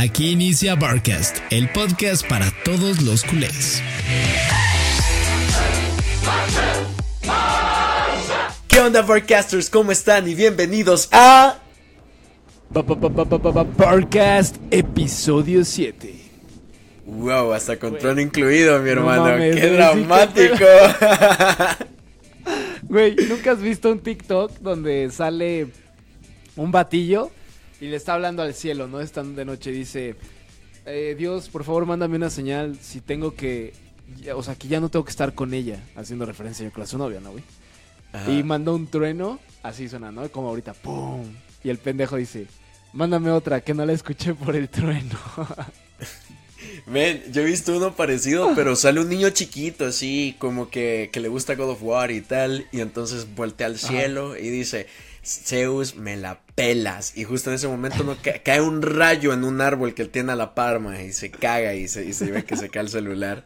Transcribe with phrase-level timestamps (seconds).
[0.00, 3.82] Aquí inicia Barcast, el podcast para todos los culés.
[8.68, 9.68] ¿Qué onda, Barcasters?
[9.68, 10.28] ¿Cómo están?
[10.28, 11.58] Y bienvenidos a.
[13.76, 16.14] Barcast episodio 7.
[17.04, 19.24] Wow, hasta con trono incluido, mi hermano.
[19.24, 20.64] mames, ¡Qué dramático!
[22.82, 25.66] Güey, ¿nunca has visto un TikTok donde sale
[26.54, 27.32] un batillo
[27.80, 29.00] y le está hablando al cielo, ¿no?
[29.00, 30.16] Estando de noche, dice,
[30.86, 33.72] eh, Dios, por favor, mándame una señal si tengo que,
[34.34, 36.88] o sea, que ya no tengo que estar con ella, haciendo referencia yo creo a
[36.88, 37.44] su novia, ¿no, güey?
[38.12, 38.30] Ajá.
[38.30, 40.28] Y mandó un trueno, así suena, ¿no?
[40.30, 41.24] Como ahorita, ¡pum!
[41.62, 42.46] Y el pendejo dice,
[42.92, 45.18] mándame otra, que no la escuché por el trueno.
[46.86, 51.20] Ven, yo he visto uno parecido, pero sale un niño chiquito, así, como que, que
[51.20, 54.86] le gusta God of War y tal, y entonces voltea al cielo y dice,
[55.28, 57.16] Zeus, me la pelas.
[57.16, 60.10] Y justo en ese momento no ca- cae un rayo en un árbol que él
[60.10, 62.82] tiene a la palma y se caga y se, y se ve que se cae
[62.82, 63.44] el celular.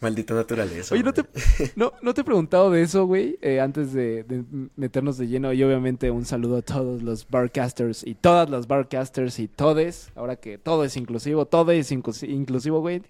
[0.00, 0.94] Maldita naturaleza.
[0.94, 1.24] Oye, ¿no te,
[1.76, 3.36] no, ¿no te he preguntado de eso, güey?
[3.42, 4.44] Eh, antes de, de
[4.76, 5.52] meternos de lleno.
[5.52, 10.10] Y obviamente un saludo a todos los barcasters y todas las barcasters y todes.
[10.14, 13.02] Ahora que todo es inclusivo, todo es inclusi- inclusivo, güey.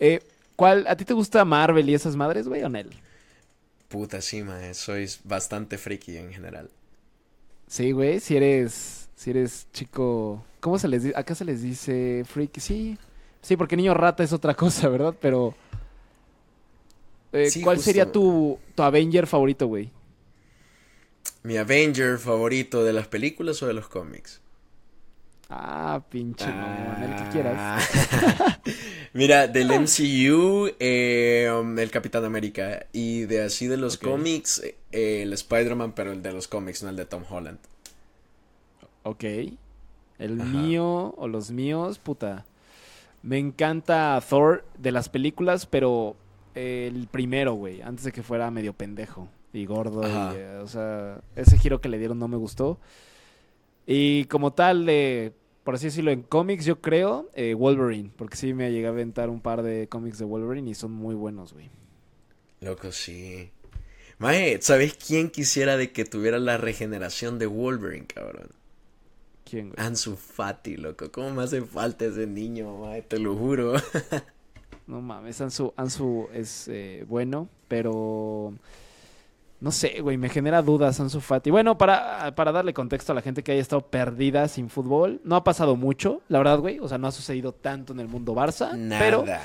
[0.00, 0.20] Eh,
[0.56, 2.88] ¿cuál, ¿A ti te gusta Marvel y esas madres, güey, o Nel?
[3.88, 6.70] Puta, sí, mae, sois bastante friki en general.
[7.66, 10.44] Sí, güey, si eres, si eres chico...
[10.60, 11.16] ¿Cómo se les dice?
[11.18, 12.58] Acá se les dice freak.
[12.58, 12.98] Sí,
[13.42, 15.14] sí, porque niño rata es otra cosa, ¿verdad?
[15.20, 15.54] Pero...
[17.32, 17.90] eh, Sí, ¿Cuál justo.
[17.90, 19.90] sería tu, tu Avenger favorito, güey?
[21.44, 24.40] Mi Avenger favorito de las películas o de los cómics.
[25.50, 27.54] Ah, pinche mamón, el que quieras.
[27.58, 28.58] Ah.
[29.12, 32.86] Mira, del MCU, eh, el Capitán América.
[32.92, 36.88] Y de así de los cómics, eh, el Spider-Man, pero el de los cómics, no
[36.88, 37.58] el de Tom Holland.
[39.02, 39.24] Ok.
[40.18, 40.50] El Ajá.
[40.50, 42.44] mío o los míos, puta.
[43.22, 46.16] Me encanta Thor de las películas, pero
[46.54, 50.02] el primero, güey, antes de que fuera medio pendejo y gordo.
[50.02, 52.78] y, eh, o sea, ese giro que le dieron no me gustó.
[53.86, 54.86] Y como tal,
[55.62, 59.30] por así decirlo, en cómics, yo creo, eh, Wolverine, porque sí me llegué a aventar
[59.30, 61.70] un par de cómics de Wolverine y son muy buenos, güey.
[62.60, 63.50] Loco, sí.
[64.18, 68.50] Mae, ¿sabes quién quisiera de que tuviera la regeneración de Wolverine, cabrón?
[69.44, 69.86] ¿Quién, güey?
[69.86, 71.10] Ansu Fati, loco.
[71.10, 73.02] ¿Cómo me hace falta ese niño, mae?
[73.02, 73.74] Te lo juro.
[74.86, 78.52] No mames, Ansu, Ansu es eh, bueno, pero
[79.64, 81.50] no sé, güey, me genera dudas Ansu Fati.
[81.50, 85.36] Bueno, para, para darle contexto a la gente que haya estado perdida sin fútbol, no
[85.36, 88.34] ha pasado mucho, la verdad, güey, o sea, no ha sucedido tanto en el mundo
[88.34, 89.40] Barça, pero Nada.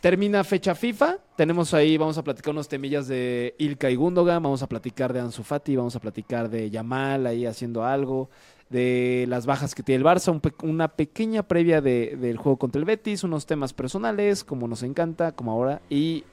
[0.00, 4.62] termina fecha FIFA, tenemos ahí, vamos a platicar unos temillas de Ilka y Gundogan, vamos
[4.62, 8.28] a platicar de Ansu Fati, vamos a platicar de Yamal ahí haciendo algo,
[8.70, 12.56] de las bajas que tiene el Barça, un pe- una pequeña previa de- del juego
[12.58, 16.24] contra el Betis, unos temas personales, como nos encanta, como ahora, y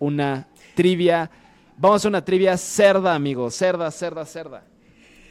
[0.00, 1.30] una trivia.
[1.76, 4.64] Vamos a una trivia cerda, amigos, cerda, cerda, cerda.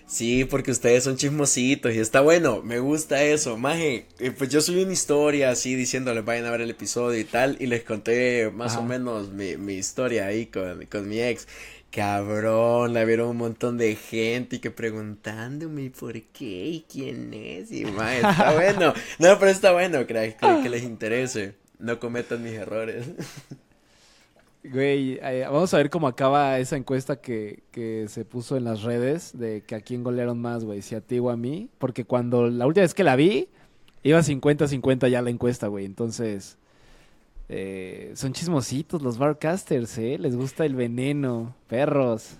[0.06, 4.06] Sí, porque ustedes son chismositos y está bueno, me gusta eso, maje.
[4.20, 7.58] eh, Pues yo subí una historia así diciéndoles vayan a ver el episodio y tal,
[7.60, 11.48] y les conté más o menos mi, mi historia ahí con, con mi ex.
[11.90, 17.72] Cabrón, la vieron un montón de gente y que preguntándome por qué y quién es.
[17.72, 18.94] Y maje, está bueno.
[19.20, 21.56] No, pero está bueno, crack, que, que les interese.
[21.80, 23.06] No cometan mis errores.
[24.64, 28.84] Güey, eh, vamos a ver cómo acaba esa encuesta que, que se puso en las
[28.84, 31.70] redes de que a quién golearon más, güey, si a ti o a mí.
[31.80, 33.50] Porque cuando la última vez que la vi,
[34.04, 35.86] iba 50-50 ya la encuesta, güey.
[35.86, 36.58] Entonces,
[37.50, 40.18] eh, son chismositos los barcasters, ¿eh?
[40.18, 42.38] Les gusta el veneno, perros.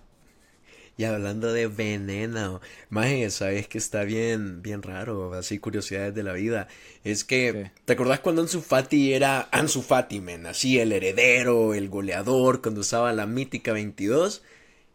[0.96, 6.34] Y hablando de veneno, maje, sabes que está bien, bien raro, así curiosidades de la
[6.34, 6.68] vida.
[7.04, 7.72] Es que, ¿Qué?
[7.86, 10.46] ¿te acordás cuando Ansu Fati era Ansu Fati, men?
[10.46, 14.44] Así el heredero, el goleador, cuando usaba la mítica 22,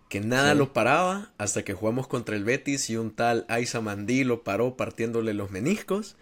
[0.08, 0.58] que nada Sí.
[0.58, 4.76] lo paraba hasta que jugamos contra el Betis y un tal Aiza Mandí lo paró
[4.76, 6.16] partiéndole los meniscos.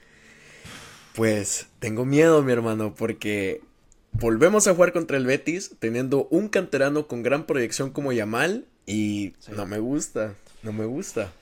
[1.15, 3.63] Pues tengo miedo, mi hermano, porque
[4.13, 9.35] volvemos a jugar contra el Betis teniendo un canterano con gran proyección como Yamal y
[9.39, 9.53] Sí.
[9.57, 11.33] no me gusta, no me gusta.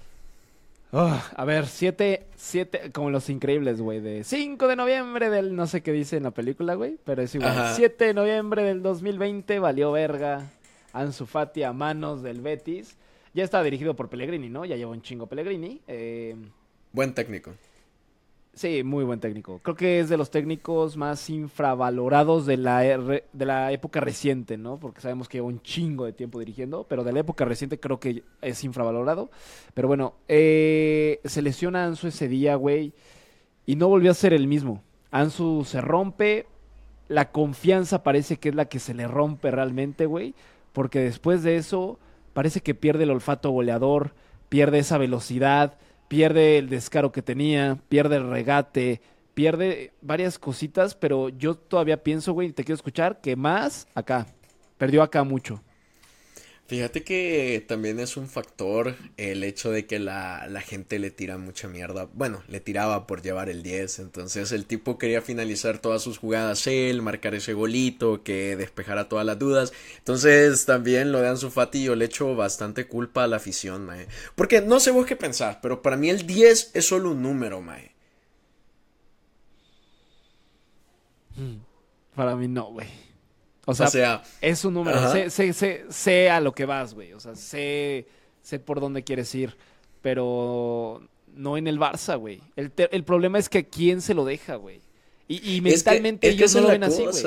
[0.96, 5.67] Oh, a ver, siete, siete, como los increíbles, güey, de 5 de noviembre del no
[5.67, 7.50] sé qué dice en la película, güey, pero es igual.
[7.50, 7.75] Ajá.
[7.75, 10.46] 7 de noviembre del 2020 valió verga
[10.93, 12.94] Ansu Fati a manos del Betis.
[13.35, 14.64] Ya está dirigido por Pellegrini, ¿no?
[14.64, 15.81] Ya lleva un chingo Pellegrini.
[15.88, 16.37] Eh,
[16.93, 17.50] Buen técnico.
[18.55, 19.59] Sí, muy buen técnico.
[19.61, 24.79] Creo que es de los técnicos más infravalorados de la, de la época reciente, ¿no?
[24.79, 27.99] Porque sabemos que lleva un chingo de tiempo dirigiendo, pero de la época reciente creo
[27.99, 29.29] que es infravalorado.
[29.75, 32.93] Pero bueno, eh, se lesiona Ansu ese día, güey.
[33.67, 34.83] y no volvió a ser el mismo.
[35.11, 36.47] Ansu se rompe,
[37.09, 40.35] la confianza parece que es la que se le rompe realmente, güey,
[40.73, 41.99] porque después de eso
[42.33, 44.15] parece que pierde el olfato goleador,
[44.49, 45.79] pierde esa velocidad,
[46.09, 49.01] pierde el descaro que tenía, pierde el regate,
[49.35, 54.27] pierde varias cositas, pero yo todavía pienso, güey, te quiero escuchar, que más acá,
[54.79, 55.62] perdió acá mucho.
[56.66, 61.37] Fíjate que también es un factor el hecho de que la, la, gente le tira
[61.37, 62.08] mucha mierda.
[62.14, 63.99] Bueno, le tiraba por llevar el 10.
[63.99, 69.26] Entonces el tipo quería finalizar todas sus jugadas él, marcar ese golito, que despejara todas
[69.26, 69.75] las dudas.
[69.99, 74.06] Entonces también lo de Ansu Fati yo le echo bastante culpa a la afición, mae.
[74.34, 77.61] Porque no sé vos qué pensar, pero para mí el 10 es solo un número,
[77.61, 77.93] mae.
[81.37, 81.58] Hmm.
[82.14, 83.13] Para mí no, güey.
[83.66, 85.11] O sea, es un número.
[85.11, 87.12] Sé, sé, sé, sé, a lo que vas, güey.
[87.12, 88.06] O sea, sé,
[88.43, 89.56] sé por dónde quieres ir.
[90.02, 91.02] Pero
[91.34, 92.43] no en el Barça, güey.
[92.56, 94.81] El, el problema es que quién se lo deja, güey.
[95.28, 97.22] Y, y mentalmente es que, ellos no lo ven así, güey.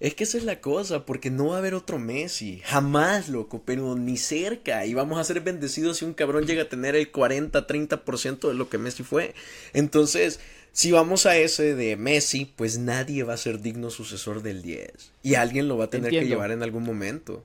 [0.00, 2.60] Es que esa es la cosa, porque no va a haber otro Messi.
[2.64, 4.84] Jamás, loco, pero ni cerca.
[4.86, 8.54] Y vamos a ser bendecidos si un cabrón llega a tener el 40, 30% de
[8.54, 9.34] lo que Messi fue.
[9.72, 10.40] Entonces,
[10.74, 15.12] si vamos a ese de Messi, pues nadie va a ser digno sucesor del 10.
[15.22, 17.44] Y alguien lo va a tener que llevar en algún momento.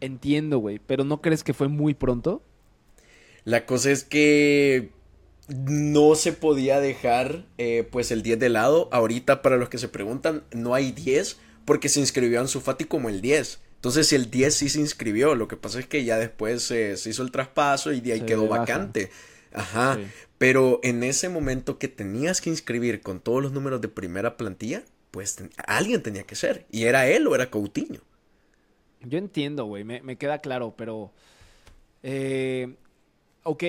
[0.00, 2.40] Entiendo, güey, pero ¿no crees que fue muy pronto?
[3.42, 4.90] La cosa es que
[5.48, 8.88] no se podía dejar eh, pues el 10 de lado.
[8.92, 12.84] Ahorita para los que se preguntan, no hay 10 porque se inscribió en su Fati
[12.84, 13.58] como el 10.
[13.74, 16.92] Entonces si el 10 sí se inscribió, lo que pasa es que ya después se
[16.92, 19.10] hizo el traspaso y de ahí quedó vacante.
[19.54, 19.98] Ajá.
[20.38, 24.82] Pero en ese momento que tenías que inscribir con todos los números de primera plantilla,
[25.10, 26.66] pues alguien tenía que ser.
[26.70, 28.00] Y era él o era Coutinho.
[29.04, 31.12] Yo entiendo, güey, me, queda claro, pero...
[32.02, 32.74] Eh,
[33.44, 33.62] ok,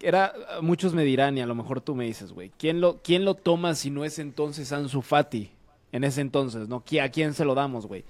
[0.00, 0.32] era,
[0.62, 3.34] muchos me dirán, y a lo mejor tú me dices, güey, ¿quién lo, ¿quién lo
[3.34, 5.50] toma si no es entonces Ansu Fati?
[5.92, 6.84] En ese entonces, ¿no?
[7.02, 8.04] ¿A quién se lo damos, güey?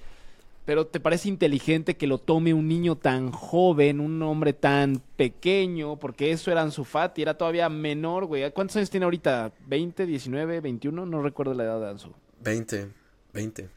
[0.71, 5.99] Pero ¿te parece inteligente que lo tome un niño tan joven, un hombre tan pequeño?
[5.99, 8.49] Porque eso era Ansu Fati, era todavía menor, güey.
[8.53, 9.51] ¿Cuántos años tiene ahorita?
[9.69, 11.07] ¿20, 19, 21?
[11.07, 12.13] No recuerdo la edad de Ansu.
[12.45, 12.89] 20,
[13.33, 13.69] 20.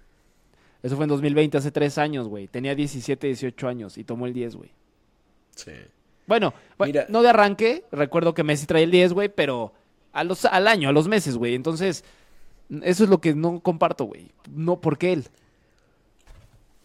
[0.84, 2.48] Eso fue en 2020, hace tres años, güey.
[2.48, 4.70] Tenía 17, 18 años y tomó el 10, güey.
[5.56, 5.72] Sí.
[6.28, 6.54] Bueno,
[7.10, 9.74] no de arranque, recuerdo que Messi trae el 10, güey, pero
[10.12, 11.56] a los, al año, a los meses, güey.
[11.56, 12.04] Entonces,
[12.84, 14.30] eso es lo que no comparto, güey.
[14.52, 15.28] No, ¿por qué él?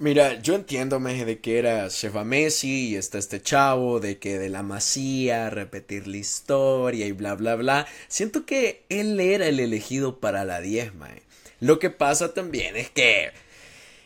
[0.00, 4.38] Mira, yo entiendo, Meje, de que era se Messi y está este chavo, de que
[4.38, 7.86] de la masía, repetir la historia y bla, bla, bla.
[8.06, 11.22] Siento que él era el elegido para la 10, Mae.
[11.58, 13.32] Lo que pasa también es que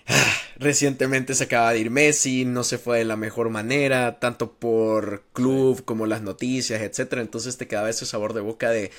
[0.07, 4.53] ah, recientemente se acaba de ir Messi, no se fue de la mejor manera, tanto
[4.55, 7.21] por club como las noticias, etcétera.
[7.21, 8.91] Entonces te quedaba ese sabor de boca de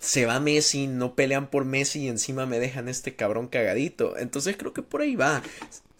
[0.00, 4.16] se va Messi, no pelean por Messi y encima me dejan este cabrón cagadito.
[4.18, 5.42] Entonces creo que por ahí va.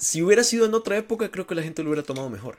[0.00, 2.56] Si hubiera sido en otra época, creo que la gente lo hubiera tomado mejor.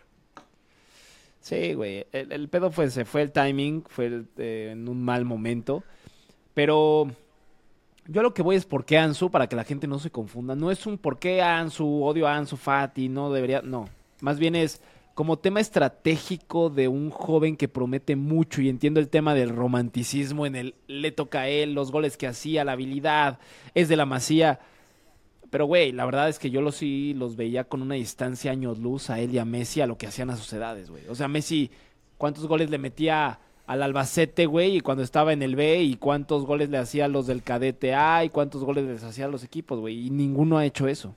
[1.39, 2.05] Sí, güey.
[2.11, 5.83] El, pedo fue, se fue el timing, fue eh, en un mal momento.
[6.53, 7.07] Pero
[8.05, 10.55] yo lo que voy es por qué Ansu, para que la gente no se confunda.
[10.55, 13.63] No es un por qué Ansu, odio a Ansu Fati, no debería.
[13.63, 13.89] No.
[14.21, 14.79] Más bien es
[15.15, 20.45] como tema estratégico de un joven que promete mucho y entiendo el tema del romanticismo
[20.45, 23.39] en el le toca a él, los goles que hacía, la habilidad,
[23.74, 24.60] es de la masía.
[25.51, 28.79] Pero, güey, la verdad es que yo los sí los veía con una distancia años
[28.79, 31.03] luz a él y a Messi a lo que hacían a sus edades, güey.
[31.10, 31.70] O sea, Messi,
[32.17, 34.77] ¿cuántos goles le metía al Albacete, güey?
[34.77, 37.93] Y cuando estaba en el B, y cuántos goles le hacía a los del cadete
[37.93, 40.08] A, y cuántos goles les hacía a los equipos, güey.
[40.08, 41.15] Y ninguno ha hecho eso.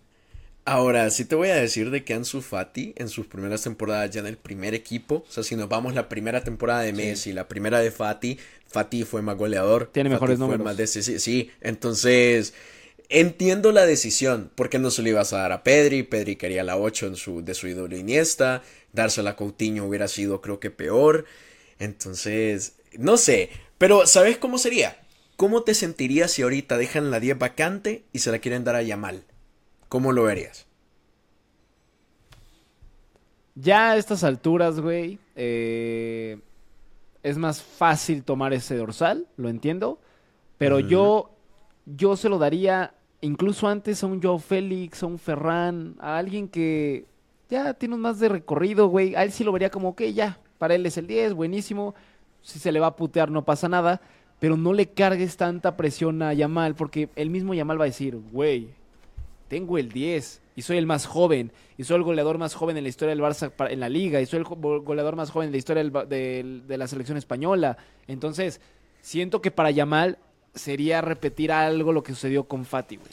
[0.65, 4.21] Ahora, sí te voy a decir de que Ansu Fati en sus primeras temporadas ya
[4.21, 7.47] en el primer equipo, o sea, si nos vamos la primera temporada de Messi, la
[7.47, 9.91] primera de Fati, Fati fue más goleador.
[9.93, 10.65] Tiene mejores números.
[10.65, 12.55] Más sí, entonces
[13.17, 16.77] Entiendo la decisión, porque no se lo ibas a dar a Pedri, Pedri quería la
[16.77, 21.25] 8 en su, de su ídolo Iniesta, dársela a Coutinho hubiera sido creo que peor,
[21.79, 24.97] entonces, no sé, pero ¿sabes cómo sería?
[25.37, 28.83] ¿Cómo te sentirías si ahorita dejan la 10 vacante y se la quieren dar a
[28.83, 29.23] Yamal?
[29.89, 30.67] ¿Cómo lo verías?
[33.55, 36.41] Ya a estas alturas, güey, eh,
[37.23, 40.01] es más fácil tomar ese dorsal, lo entiendo,
[40.59, 41.31] pero yo
[41.87, 42.95] yo se lo daría
[43.25, 47.07] incluso antes a un Joe Félix, a un Ferran, a alguien que
[47.49, 49.15] ya tiene más de recorrido, güey.
[49.15, 51.95] A él sí lo vería como, ok, ya, para él es el 10, buenísimo.
[52.43, 54.01] Si se le va a putear, no pasa nada.
[54.41, 58.19] Pero no le cargues tanta presión a Yamal, porque el mismo Yamal va a decir,
[58.33, 58.69] güey,
[59.49, 62.83] tengo el 10 y soy el más joven y soy el goleador más joven en
[62.83, 65.59] la historia del Barça en la liga y soy el goleador más joven en la
[65.59, 67.77] historia de, de la selección española.
[68.07, 68.61] Entonces,
[69.01, 70.19] siento que para Yamal
[70.55, 73.11] sería repetir algo lo que sucedió con Fati, güey.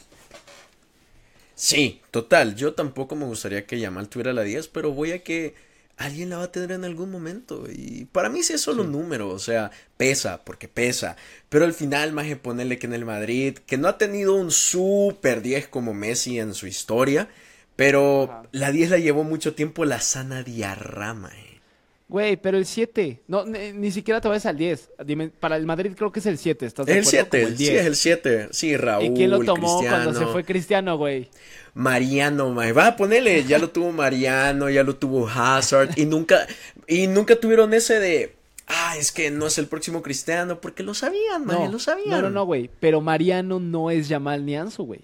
[1.56, 2.56] Sí, total.
[2.56, 5.54] Yo tampoco me gustaría que Yamal tuviera la 10, pero voy a que
[5.98, 7.66] alguien la va a tener en algún momento.
[7.72, 11.18] Y para mí sí es solo un número, o sea, pesa, porque pesa.
[11.50, 14.52] Pero al final, más que ponerle que en el Madrid, que no ha tenido un
[14.52, 17.30] super 10 como Messi en su historia,
[17.76, 21.51] pero la 10 la llevó mucho tiempo la sana diarrama, eh.
[22.12, 23.22] Güey, pero el 7.
[23.30, 24.90] No, ni, siquiera te vayas al 10.
[25.06, 26.66] Dime, para el Madrid creo que es el 7.
[26.66, 28.50] ¿Estás de el 7, el sí, es el 7.
[28.52, 29.06] Sí, Raúl.
[29.06, 31.30] ¿Y quién lo tomó cuando se fue Cristiano, güey?
[31.74, 32.74] Mariano, mae.
[32.74, 35.98] Va a ponerle, ya lo tuvo Mariano, ya lo tuvo Hazard.
[35.98, 36.48] y nunca,
[36.86, 38.36] y nunca tuvieron ese de.
[38.68, 42.10] Ah, es que no es el próximo Cristiano, porque lo sabían, mae, lo sabían.
[42.10, 42.70] No, no, no, güey.
[42.82, 45.00] Pero Mariano no es Yamal Nianzo, güey.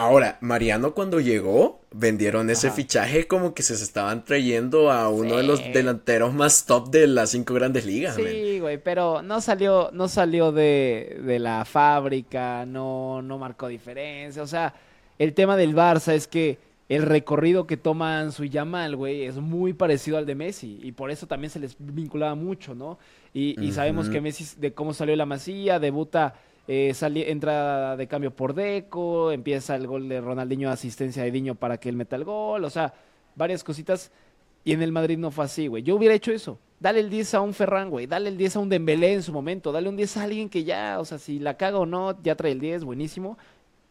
[0.00, 5.42] Ahora, Mariano cuando llegó, vendieron ese fichaje como que se estaban trayendo a uno de
[5.42, 8.16] los delanteros más top de las cinco grandes ligas.
[8.16, 14.42] Sí, güey, pero no salió, no salió de, de, la fábrica, no, no marcó diferencia.
[14.42, 14.72] O sea,
[15.18, 16.56] el tema del Barça es que
[16.88, 20.80] el recorrido que toman su Yamal, güey, es muy parecido al de Messi.
[20.82, 22.98] Y por eso también se les vinculaba mucho, ¿no?
[23.34, 26.36] Y, y sabemos que Messi, de cómo salió la masía, debuta
[26.72, 26.94] eh,
[27.26, 31.88] entra de cambio por Deco, empieza el gol de Ronaldinho, asistencia de Diño para que
[31.88, 32.94] él meta el gol, o sea,
[33.34, 34.12] varias cositas.
[34.62, 35.82] Y en el Madrid no fue así, güey.
[35.82, 36.60] Yo hubiera hecho eso.
[36.78, 38.06] Dale el 10 a un Ferran, güey.
[38.06, 39.72] Dale el 10 a un Dembélé en su momento.
[39.72, 42.36] Dale un 10 a alguien que ya, o sea, si la caga o no, ya
[42.36, 43.36] trae el 10, buenísimo.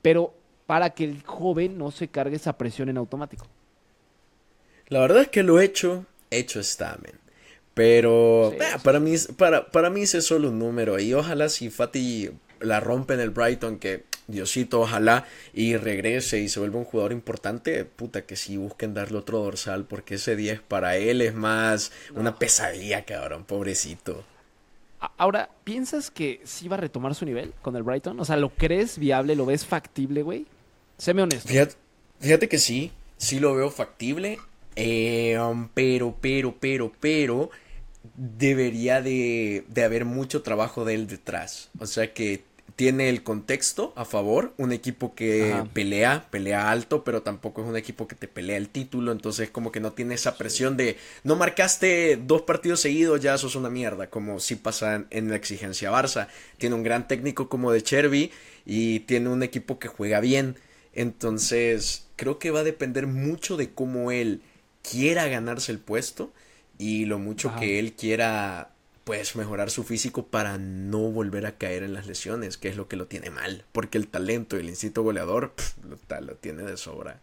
[0.01, 0.33] Pero
[0.65, 3.45] para que el joven no se cargue esa presión en automático.
[4.87, 7.19] La verdad es que lo hecho, hecho está, men.
[7.73, 10.97] Pero para, mí, para, para mí ese es solo un número.
[10.99, 12.29] Y ojalá si Fati
[12.61, 17.11] la rompe en el Brighton, que Diosito, ojalá y regrese y se vuelva un jugador
[17.11, 21.91] importante, puta que sí busquen darle otro dorsal, porque ese 10 para él es más
[22.15, 24.23] una pesadilla, cabrón, pobrecito.
[25.17, 28.19] Ahora, ¿piensas que sí va a retomar su nivel con el Brighton?
[28.19, 29.35] O sea, ¿lo crees viable?
[29.35, 30.45] ¿Lo ves factible, güey?
[30.97, 31.49] Séme honesto.
[32.19, 34.39] Fíjate, que sí, sí lo veo factible,
[34.75, 37.49] eh, um, pero, pero, pero, pero
[38.15, 41.69] debería de, de, haber mucho trabajo de él detrás.
[41.79, 42.43] O sea que
[42.79, 47.75] tiene el contexto a favor, un equipo que pelea, pelea alto, pero tampoco es un
[47.75, 50.95] equipo que te pelea el título, entonces como que no tiene esa presión de
[51.25, 55.91] no marcaste dos partidos seguidos, ya sos una mierda, como si pasa en, la exigencia
[55.91, 56.29] Barça.
[56.57, 58.31] Tiene un gran técnico como de Cherby
[58.65, 60.55] y tiene un equipo que juega bien,
[60.93, 64.41] entonces creo que va a depender mucho de cómo él
[64.89, 66.31] quiera ganarse el puesto
[66.77, 68.71] y lo mucho que él quiera
[69.09, 72.87] pues mejorar su físico para no volver a caer en las lesiones, que es lo
[72.87, 75.51] que lo tiene mal, porque el talento y el instinto goleador
[75.81, 77.19] lo, lo, tiene de sobra.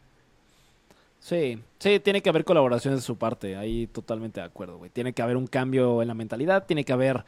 [1.20, 4.90] Sí, sí, tiene que haber colaboración de su parte, ahí totalmente de acuerdo, güey.
[4.90, 7.24] Tiene que haber un cambio en la mentalidad, tiene que haber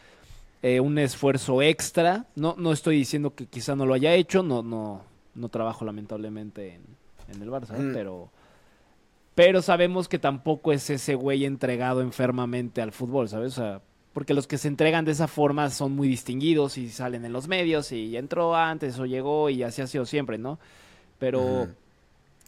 [0.63, 2.27] eh, un esfuerzo extra.
[2.35, 5.05] No, no estoy diciendo que quizá no lo haya hecho, no, no,
[5.37, 6.83] no trabajo lamentablemente en,
[7.33, 7.95] en el Barça, mm.
[7.95, 8.29] pero
[9.37, 13.53] pero sabemos que tampoco es ese güey entregado enfermamente al fútbol, ¿sabes?
[13.53, 13.83] O sea,
[14.19, 17.47] porque los que se entregan de esa forma son muy distinguidos y salen en los
[17.47, 20.59] medios y entró antes o llegó y así ha sido siempre, ¿no?
[21.21, 21.69] Pero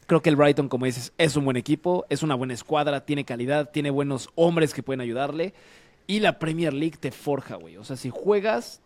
[0.09, 3.25] creo que el Brighton, como dices, es un buen equipo, es una buena escuadra, tiene
[3.25, 5.55] calidad, tiene buenos hombres que pueden ayudarle
[6.09, 7.77] y la Premier League te forja, güey.
[7.77, 8.81] O sea, si juegas,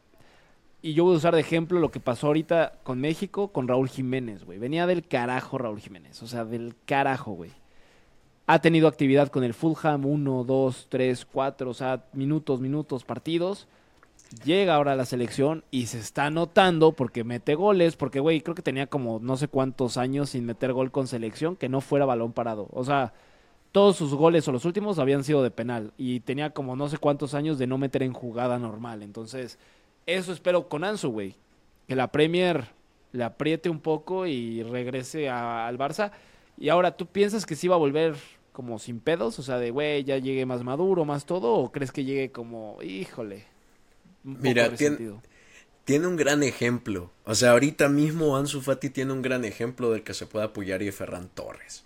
[0.83, 3.89] y yo voy a usar de ejemplo lo que pasó ahorita con México, con Raúl
[3.89, 4.59] Jiménez, güey.
[4.59, 7.64] Venía del carajo Raúl Jiménez, o sea, del carajo, güey
[8.47, 13.67] ha tenido actividad con el Fulham, uno, dos, tres, cuatro, o sea, minutos, minutos, partidos.
[14.45, 18.55] Llega ahora a la selección y se está notando porque mete goles, porque, güey, creo
[18.55, 22.05] que tenía como no sé cuántos años sin meter gol con selección, que no fuera
[22.05, 22.69] balón parado.
[22.73, 23.15] O sea,
[23.73, 26.99] todos sus goles o los últimos habían sido de penal y tenía como no sé
[26.99, 29.03] cuántos años de no meter en jugada normal.
[29.03, 29.59] Entonces,
[30.07, 31.35] eso espero con Ansu, güey.
[31.89, 32.67] Que la Premier
[33.13, 36.13] le apriete un poco y regrese al Barça.
[36.59, 38.17] Y ahora, ¿tú piensas que sí va a volver
[38.55, 39.39] como sin pedos?
[39.39, 42.79] O sea, de, güey, ya llegue más maduro, más todo, o crees que llegue como,
[42.83, 43.45] híjole,
[44.23, 45.19] Mira, tiene,
[45.85, 47.11] tiene, un gran ejemplo.
[47.25, 50.81] O sea, ahorita mismo Ansu Fati tiene un gran ejemplo del que se puede apoyar
[50.81, 51.85] y Ferran Torres.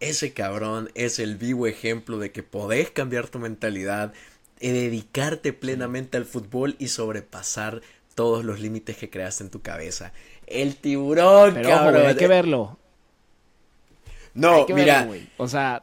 [0.00, 4.12] Ese cabrón es el vivo ejemplo de que podés cambiar tu mentalidad,
[4.60, 7.82] y dedicarte plenamente al fútbol y sobrepasar
[8.14, 10.12] todos los límites que creaste en tu cabeza.
[10.46, 12.06] El tiburón, cabrón.
[12.06, 12.78] hay que verlo.
[14.36, 15.08] No, mira.
[15.36, 15.82] o sea.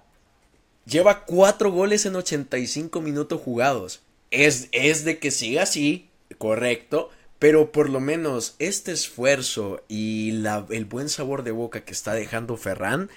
[0.85, 4.01] Lleva cuatro goles en 85 minutos jugados.
[4.31, 7.09] Es, es de que siga así, correcto.
[7.39, 12.13] Pero por lo menos este esfuerzo y la, el buen sabor de boca que está
[12.13, 13.09] dejando Ferran,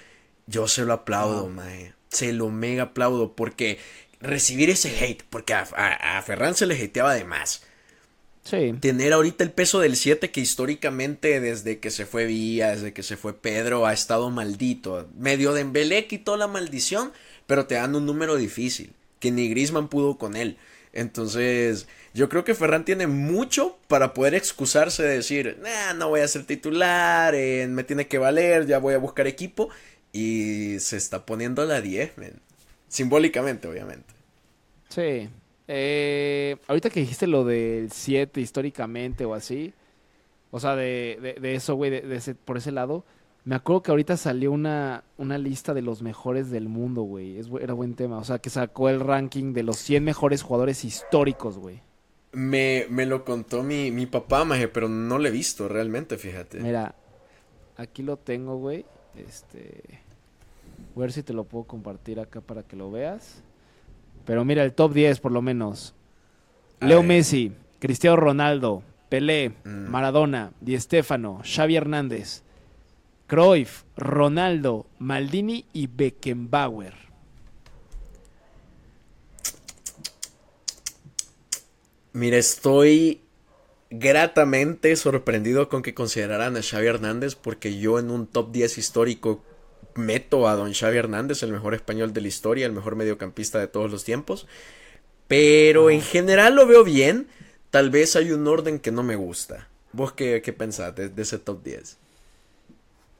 [0.47, 1.93] yo se lo aplaudo, mae.
[2.09, 3.78] Se lo mega aplaudo porque
[4.21, 7.62] recibir ese hate, porque a, a, Ferran se le hateaba de más.
[8.47, 8.75] Sí.
[8.81, 13.03] tener ahorita el peso del 7 que históricamente desde que se fue Villa, desde que
[13.03, 15.09] se fue Pedro ha estado maldito.
[15.19, 17.12] Medio de Embelé quitó la maldición,
[17.49, 20.59] pero te dan un número difícil, que ni Griezmann pudo con él.
[20.93, 26.21] Entonces, yo creo que Ferran tiene mucho para poder excusarse de decir, nah, no voy
[26.21, 29.69] a ser titular, eh, me tiene que valer, ya voy a buscar equipo.
[30.12, 32.41] Y se está poniendo la 10, men.
[32.88, 34.15] Simbólicamente, obviamente.
[34.88, 35.29] Sí.
[35.68, 39.73] Eh, ahorita que dijiste lo del 7 históricamente o así,
[40.50, 43.04] o sea, de, de, de eso, güey, de, de ese- por ese lado,
[43.44, 47.38] me acuerdo que ahorita salió una, una lista de los mejores del mundo, güey.
[47.38, 48.18] Es era buen tema.
[48.18, 51.80] O sea, que sacó el ranking de los 100 mejores jugadores históricos, güey.
[52.32, 56.61] Me, me lo contó mi, mi papá, maje, pero no lo he visto realmente, fíjate.
[56.61, 56.94] Mira,
[57.76, 58.85] aquí lo tengo, güey.
[59.16, 59.80] Este.
[60.94, 63.42] Voy a ver si te lo puedo compartir acá para que lo veas.
[64.26, 65.95] Pero mira, el top 10 por lo menos.
[66.80, 67.09] A Leo ver.
[67.09, 69.88] Messi, Cristiano Ronaldo, Pelé, Mm.
[69.88, 72.42] Maradona, Di Stéfano, Xavi Hernández,
[73.28, 76.95] Cruyff, Ronaldo, Maldini y Beckenbauer.
[82.12, 83.21] Mira, estoy
[83.90, 89.42] gratamente sorprendido con que consideraran a Xavi Hernández porque yo en un top 10 histórico
[89.99, 93.69] meto a don Xavi Hernández, el mejor español de la historia, el mejor mediocampista de
[93.69, 94.47] todos los tiempos.
[95.29, 97.29] Pero en general lo veo bien.
[97.71, 99.69] Tal vez hay un orden que no me gusta.
[99.93, 101.99] ¿Vos qué, qué pensás de, de ese top 10?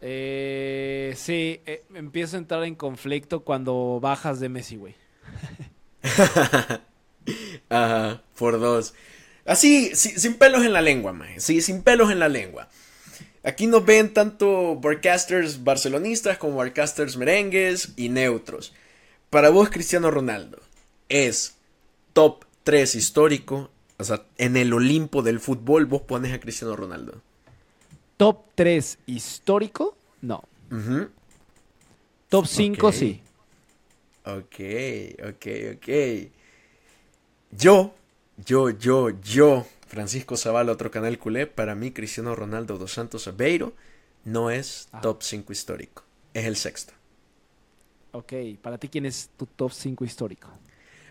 [0.01, 4.95] Eh, sí, eh, empiezo a entrar en conflicto cuando bajas de Messi, güey.
[7.69, 8.95] Ajá, por dos.
[9.45, 11.41] Así, si- sin pelos en la lengua, maje.
[11.41, 12.69] Sí, sin pelos en la lengua.
[13.47, 18.75] Aquí nos ven tanto broadcasters barcelonistas como broadcasters merengues y neutros.
[19.31, 20.59] Para vos, Cristiano Ronaldo,
[21.09, 21.55] ¿es
[22.13, 23.71] top 3 histórico?
[23.99, 27.23] O sea, en el Olimpo del fútbol vos pones a Cristiano Ronaldo.
[28.17, 30.43] Top 3 histórico, no.
[32.29, 32.93] Top 5 Ok.
[32.93, 33.21] sí.
[34.25, 34.61] Ok,
[35.21, 35.89] ok, ok.
[37.53, 37.95] Yo,
[38.45, 43.75] yo, yo, yo, Francisco Zavala, otro canal culé, para mí Cristiano Ronaldo dos Santos Aveiro
[44.25, 45.03] no es Ajá.
[45.03, 46.03] top 5 histórico,
[46.35, 46.93] es el sexto.
[48.13, 50.49] Ok, para ti, ¿quién es tu top 5 histórico?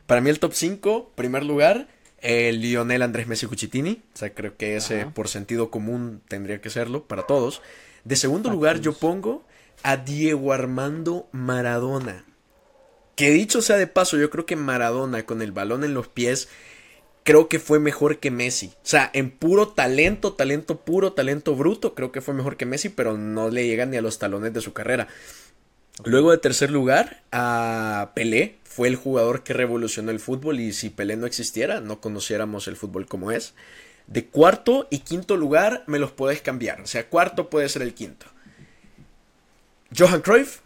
[0.05, 1.87] Para mí el top 5, primer lugar,
[2.19, 5.11] el Lionel Andrés Messi Cuchitini, o sea, creo que ese Ajá.
[5.13, 7.61] por sentido común tendría que serlo para todos.
[8.03, 9.45] De segundo lugar yo pongo
[9.83, 12.25] a Diego Armando Maradona.
[13.15, 16.49] Que dicho sea de paso, yo creo que Maradona con el balón en los pies
[17.25, 18.67] creo que fue mejor que Messi.
[18.67, 22.89] O sea, en puro talento, talento puro, talento bruto, creo que fue mejor que Messi,
[22.89, 25.07] pero no le llega ni a los talones de su carrera.
[26.03, 28.57] Luego de tercer lugar, a Pelé.
[28.63, 32.75] Fue el jugador que revolucionó el fútbol y si Pelé no existiera, no conociéramos el
[32.75, 33.53] fútbol como es.
[34.05, 36.81] De cuarto y quinto lugar me los puedes cambiar.
[36.81, 38.27] O sea, cuarto puede ser el quinto.
[39.97, 40.59] Johan Cruyff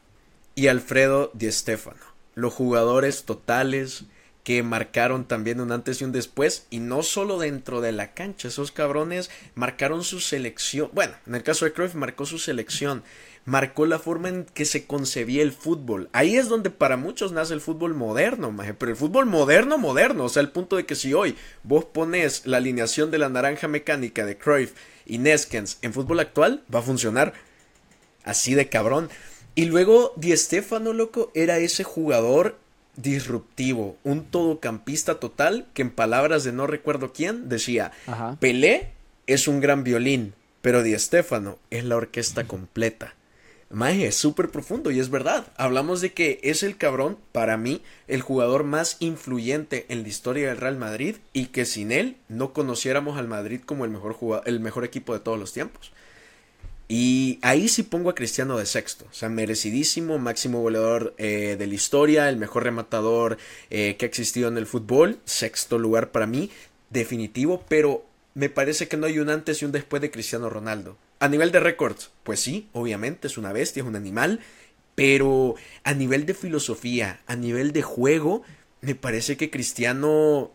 [0.56, 2.02] y Alfredo Di Stéfano.
[2.36, 4.06] Los jugadores totales
[4.50, 6.66] que marcaron también un antes y un después.
[6.72, 8.48] Y no solo dentro de la cancha.
[8.48, 10.90] Esos cabrones marcaron su selección.
[10.92, 13.04] Bueno, en el caso de Cruyff marcó su selección.
[13.46, 16.10] Marcó la forma en que se concebía el fútbol.
[16.14, 18.74] Ahí es donde para muchos nace el fútbol moderno, maje.
[18.74, 20.26] Pero el fútbol moderno, moderno.
[20.26, 23.68] O sea, el punto de que si hoy vos pones la alineación de la naranja
[23.68, 24.74] mecánica de Cruyff
[25.06, 27.34] y Neskens en fútbol actual, va a funcionar
[28.24, 29.12] así de cabrón.
[29.54, 32.58] Y luego Di Stéfano, loco, era ese jugador
[33.02, 38.38] disruptivo, un todocampista total que en palabras de no recuerdo quién decía, Ajá.
[38.40, 38.92] Pelé
[39.28, 43.14] es un gran violín, pero Di Stéfano es la orquesta completa.
[43.72, 45.46] Maje, es súper profundo y es verdad.
[45.56, 50.48] Hablamos de que es el cabrón, para mí, el jugador más influyente en la historia
[50.48, 54.60] del Real Madrid y que sin él no conociéramos al Madrid como el mejor, el
[54.60, 55.92] mejor equipo de todos los tiempos.
[56.92, 61.68] Y ahí sí pongo a Cristiano de sexto, o sea, merecidísimo, máximo goleador eh, de
[61.68, 63.38] la historia, el mejor rematador
[63.70, 66.50] eh, que ha existido en el fútbol, sexto lugar para mí,
[66.90, 70.98] definitivo, pero me parece que no hay un antes y un después de Cristiano Ronaldo.
[71.20, 74.40] A nivel de récords, pues sí, obviamente es una bestia, es un animal,
[74.96, 78.42] pero a nivel de filosofía, a nivel de juego,
[78.82, 80.50] me parece que Cristiano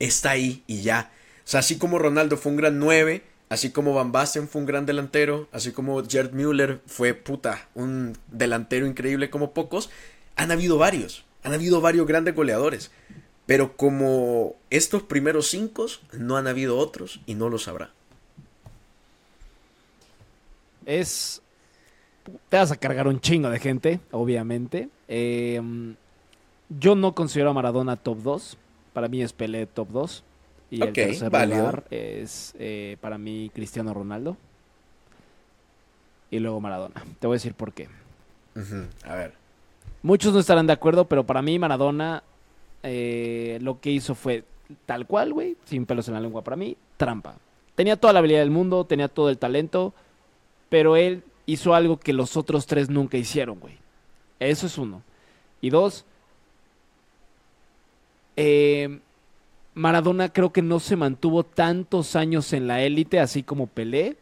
[0.00, 1.12] está ahí y ya.
[1.44, 4.66] O sea, así como Ronaldo fue un gran 9, así como Van Basten fue un
[4.66, 9.90] gran delantero, así como Gerd Müller fue puta, un delantero increíble como pocos,
[10.36, 12.90] han habido varios, han habido varios grandes goleadores.
[13.46, 17.90] Pero como estos primeros cinco, no han habido otros y no los habrá.
[20.84, 21.40] Es.
[22.50, 24.90] Te vas a cargar un chingo de gente, obviamente.
[25.08, 25.62] Eh,
[26.68, 28.58] yo no considero a Maradona top 2.
[28.92, 30.24] Para mí es Pelé top 2.
[30.70, 31.58] Y el Ok, tercer válido.
[31.60, 34.36] lugar es eh, para mí Cristiano Ronaldo.
[36.30, 37.02] Y luego Maradona.
[37.18, 37.88] Te voy a decir por qué.
[39.04, 39.32] A ver.
[40.02, 42.22] Muchos no estarán de acuerdo, pero para mí Maradona
[42.82, 44.44] eh, lo que hizo fue
[44.84, 47.36] tal cual, güey, sin pelos en la lengua para mí, trampa.
[47.74, 49.94] Tenía toda la habilidad del mundo, tenía todo el talento,
[50.68, 53.76] pero él hizo algo que los otros tres nunca hicieron, güey.
[54.38, 55.02] Eso es uno.
[55.60, 56.04] Y dos,
[58.36, 59.00] eh,
[59.78, 64.16] Maradona creo que no se mantuvo tantos años en la élite, así como Pelé.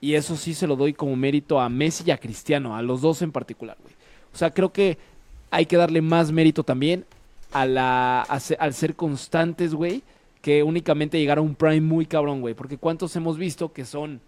[0.00, 3.00] Y eso sí se lo doy como mérito a Messi y a Cristiano, a los
[3.00, 3.94] dos en particular, güey.
[4.32, 4.98] O sea, creo que
[5.50, 7.04] hay que darle más mérito también
[7.52, 10.02] a la, a se- al ser constantes, güey,
[10.42, 12.52] que únicamente llegar a un prime muy cabrón, güey.
[12.54, 14.20] Porque cuántos hemos visto que son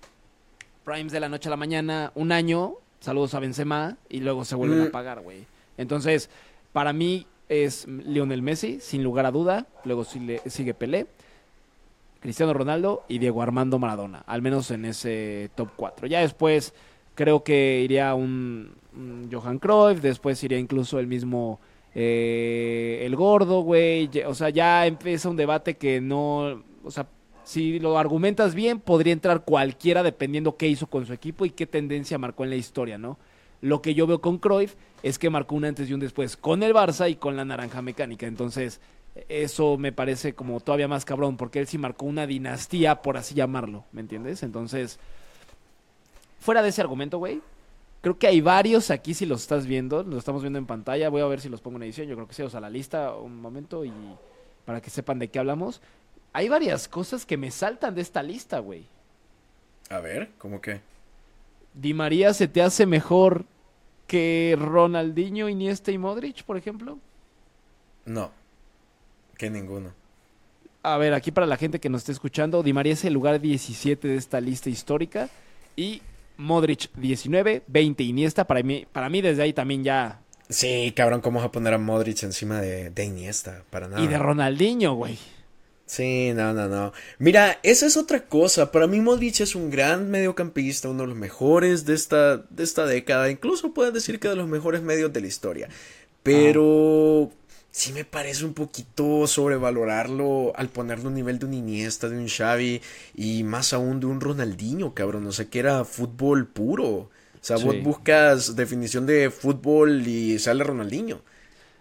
[0.84, 4.54] primes de la noche a la mañana, un año, saludos a Benzema, y luego se
[4.54, 4.86] vuelven Mm.
[4.86, 5.44] a pagar, güey.
[5.76, 6.30] Entonces,
[6.72, 9.66] para mí es Lionel Messi, sin lugar a duda.
[9.84, 11.06] Luego sigue, Pelé,
[12.20, 14.22] Cristiano Ronaldo y Diego Armando Maradona.
[14.26, 16.06] Al menos en ese top 4.
[16.06, 16.74] Ya después
[17.14, 18.72] creo que iría un,
[19.30, 21.60] Johan Cruyff, después iría incluso el mismo
[21.94, 24.10] eh, el gordo, güey.
[24.26, 27.06] O sea, ya empieza un debate que no, o sea,
[27.44, 31.66] si lo argumentas bien, podría entrar cualquiera dependiendo qué hizo con su equipo y qué
[31.66, 33.18] tendencia marcó en la historia, ¿no?
[33.60, 36.62] Lo que yo veo con Cruyff es que marcó un antes y un después con
[36.62, 38.26] el Barça y con la naranja mecánica.
[38.26, 38.80] Entonces,
[39.28, 43.34] eso me parece como todavía más cabrón, porque él sí marcó una dinastía, por así
[43.34, 44.42] llamarlo, ¿me entiendes?
[44.42, 44.98] Entonces,
[46.38, 47.40] fuera de ese argumento, güey,
[48.02, 51.22] creo que hay varios aquí, si los estás viendo, los estamos viendo en pantalla, voy
[51.22, 53.14] a ver si los pongo en edición, yo creo que sí, o sea, la lista,
[53.14, 53.92] un momento, y
[54.64, 55.80] para que sepan de qué hablamos.
[56.32, 58.84] Hay varias cosas que me saltan de esta lista, güey.
[59.88, 60.80] A ver, ¿cómo que?
[61.76, 63.44] Di María se te hace mejor
[64.06, 66.98] que Ronaldinho, Iniesta y Modric, por ejemplo.
[68.06, 68.30] No.
[69.36, 69.92] Que ninguno.
[70.82, 73.40] A ver, aquí para la gente que nos esté escuchando, Di María es el lugar
[73.40, 75.28] 17 de esta lista histórica
[75.76, 76.00] y
[76.38, 78.46] Modric 19, 20 Iniesta.
[78.46, 80.20] Para mí, para mí desde ahí también ya...
[80.48, 83.64] Sí, cabrón, ¿cómo vas a poner a Modric encima de, de Iniesta?
[83.68, 84.02] Para nada.
[84.02, 85.18] Y de Ronaldinho, güey.
[85.86, 86.92] Sí, no, no, no.
[87.18, 88.72] Mira, esa es otra cosa.
[88.72, 92.86] Para mí Modric es un gran mediocampista, uno de los mejores de esta, de esta
[92.86, 93.30] década.
[93.30, 95.68] Incluso puedes decir que de los mejores medios de la historia.
[96.24, 97.30] Pero
[97.70, 102.18] sí me parece un poquito sobrevalorarlo al ponerlo a un nivel de un Iniesta, de
[102.18, 102.82] un Xavi
[103.14, 105.24] y más aún de un Ronaldinho, cabrón.
[105.28, 106.88] O sea, que era fútbol puro.
[106.88, 111.22] O sea, vos buscas definición de fútbol y sale Ronaldinho.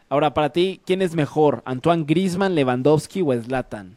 [0.09, 1.63] Ahora, para ti, ¿quién es mejor?
[1.65, 3.95] ¿Antoine Griezmann, Lewandowski o Zlatan?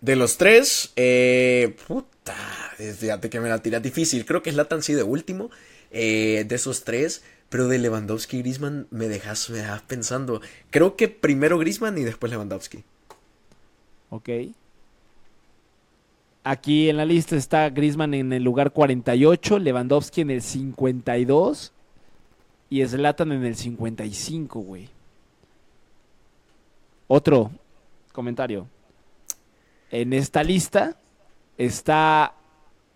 [0.00, 2.34] De los tres, eh, puta,
[2.76, 4.24] fíjate que me la tiras difícil.
[4.24, 5.50] Creo que Zlatan sí de último,
[5.90, 10.40] eh, de esos tres, pero de Lewandowski y Griezmann me dejas, me dejas pensando.
[10.70, 12.84] Creo que primero Griezmann y después Lewandowski.
[14.10, 14.28] Ok.
[16.44, 21.72] Aquí en la lista está Griezmann en el lugar 48, Lewandowski en el 52
[22.70, 24.95] y Zlatan en el 55, güey.
[27.08, 27.50] Otro
[28.12, 28.66] comentario.
[29.90, 30.96] En esta lista
[31.56, 32.34] está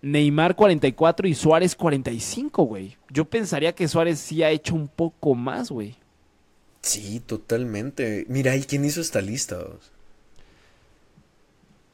[0.03, 2.97] Neymar 44 y Suárez 45, güey.
[3.11, 5.97] Yo pensaría que Suárez sí ha hecho un poco más, güey.
[6.81, 8.25] Sí, totalmente.
[8.29, 9.59] Mira, ¿y quién hizo esta lista?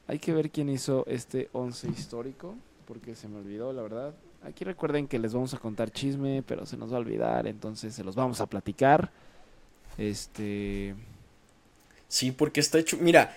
[0.07, 2.55] Hay que ver quién hizo este 11 histórico,
[2.87, 4.13] porque se me olvidó, la verdad.
[4.43, 7.93] Aquí recuerden que les vamos a contar chisme, pero se nos va a olvidar, entonces
[7.93, 9.11] se los vamos a platicar.
[9.97, 10.95] Este.
[12.07, 12.97] Sí, porque está hecho.
[12.97, 13.35] Mira,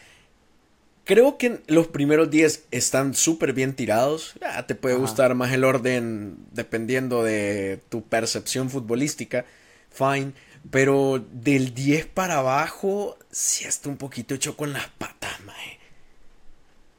[1.04, 4.34] creo que los primeros 10 están súper bien tirados.
[4.40, 5.02] Ya, te puede Ajá.
[5.02, 9.44] gustar más el orden dependiendo de tu percepción futbolística.
[9.90, 10.32] Fine.
[10.70, 15.78] Pero del 10 para abajo, sí está un poquito hecho con las patas, mae.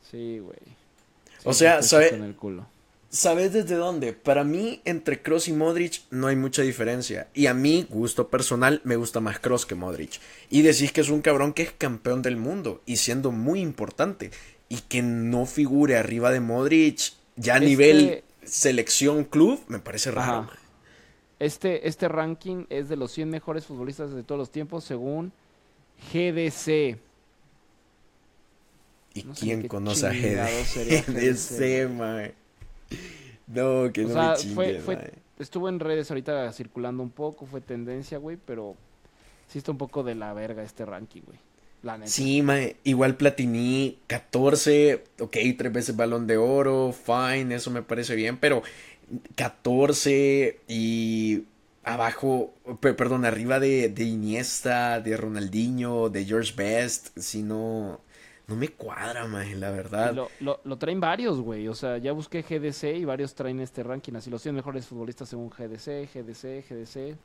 [0.10, 0.58] Sí, güey.
[1.44, 2.00] O sea, está
[3.12, 3.52] ¿sabe- con el culo.
[3.52, 4.14] ¿Sabes desde dónde?
[4.14, 7.28] Para mí, entre Cross y Modric no hay mucha diferencia.
[7.34, 10.20] Y a mí, gusto personal, me gusta más Cross que Modric.
[10.50, 14.32] Y decís que es un cabrón que es campeón del mundo y siendo muy importante.
[14.70, 20.12] Y que no figure arriba de Modric ya a Este- nivel selección club, me parece
[20.12, 20.32] raro.
[20.32, 20.42] Ajá.
[20.44, 20.56] man.
[21.40, 25.32] Este, este ranking es de los 100 mejores futbolistas de todos los tiempos según
[26.14, 26.98] GDC.
[29.14, 32.34] ¿Y No quién conoce a sería GDC, mae?
[33.48, 35.14] No, que O no sea, me fue- chingues, fue-.
[35.40, 38.76] Estuvo en redes ahorita circulando un poco, fue tendencia, güey, pero
[39.48, 41.38] sí está un poco de la verga este ranking, güey.
[41.84, 42.10] La neta.
[42.12, 48.14] Sí, mae, igual Platini, 14, ok, tres veces balón de oro, fine, eso me parece
[48.16, 48.62] bien, pero
[49.36, 51.44] 14 y
[51.84, 58.00] abajo, pe- perdón, arriba de, de Iniesta, de Ronaldinho, de George Best, si no,
[58.48, 60.14] no me cuadra, maje, la verdad.
[60.14, 61.68] Lo, lo, lo traen varios, güey.
[61.68, 64.14] O sea, ya busqué GDC y varios traen este ranking.
[64.14, 67.16] Así los 100 mejores futbolistas según GDC, GDC, GDC.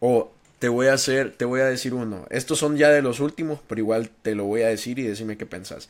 [0.00, 2.26] O te voy a hacer, te voy a decir uno.
[2.30, 5.36] Estos son ya de los últimos, pero igual te lo voy a decir y decime
[5.36, 5.88] qué pensás.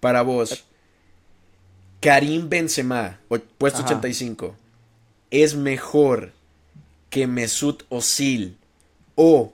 [0.00, 0.64] Para vos,
[2.00, 3.18] Karim Benzema,
[3.58, 3.88] puesto Ajá.
[3.88, 4.54] 85,
[5.30, 6.32] es mejor
[7.10, 8.56] que Mesut Özil
[9.14, 9.52] o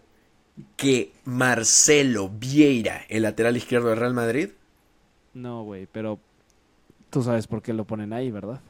[0.76, 4.50] que Marcelo Vieira, el lateral izquierdo del Real Madrid.
[5.34, 6.18] No, güey, pero
[7.10, 8.60] tú sabes por qué lo ponen ahí, ¿verdad?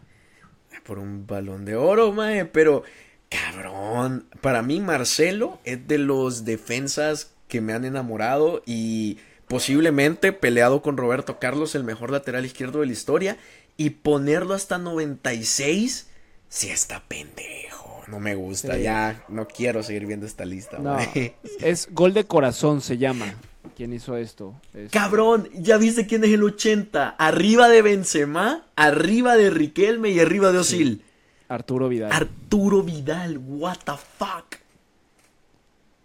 [0.84, 2.82] Por un balón de oro, mae, pero
[3.28, 10.82] cabrón, para mí Marcelo es de los defensas que me han enamorado y posiblemente peleado
[10.82, 13.36] con Roberto Carlos, el mejor lateral izquierdo de la historia,
[13.76, 16.08] y ponerlo hasta 96,
[16.48, 17.71] sí está pendejo,
[18.12, 18.82] no me gusta, Sí.
[18.82, 20.96] ya no quiero seguir viendo esta lista, No,
[21.60, 23.34] es Gol de Corazón se llama.
[23.74, 24.54] ¿Quién hizo esto?
[24.74, 27.08] Es- Cabrón, ¿ya viste quién es el 80?
[27.08, 31.02] Arriba de Benzema, arriba de Riquelme y arriba de Osil.
[31.48, 32.12] Arturo Vidal.
[32.12, 34.56] Arturo Vidal, what the fuck.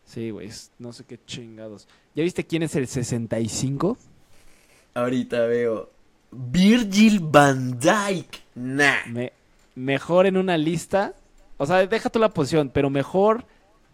[0.06, 1.88] sí, güey, no sé qué chingados.
[2.15, 3.98] ¿Ya viste quién es el 65?
[4.93, 5.89] Ahorita veo.
[6.32, 8.39] Virgil van Dyke.
[8.56, 9.06] Nah.
[9.08, 9.34] Me-
[9.76, 11.13] mejor en una lista.
[11.58, 13.46] O sea, deja tú la posición, pero mejor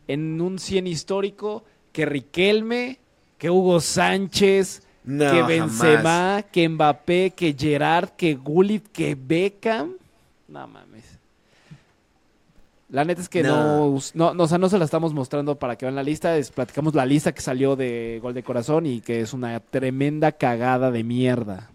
[0.08, 3.00] en un 100 histórico que Riquelme,
[3.38, 5.48] que Hugo Sánchez, No, que jamás.
[5.48, 9.94] Benzema, que Mbappé, que Gerard, que Gullit, que Beckham.
[10.48, 11.20] No mames.
[12.90, 13.98] La neta es que no.
[14.14, 16.38] No, no, o sea, no se la estamos mostrando para que vean la lista.
[16.38, 20.32] Es, platicamos la lista que salió de Gol de Corazón y que es una tremenda
[20.34, 21.72] cagada de mierda.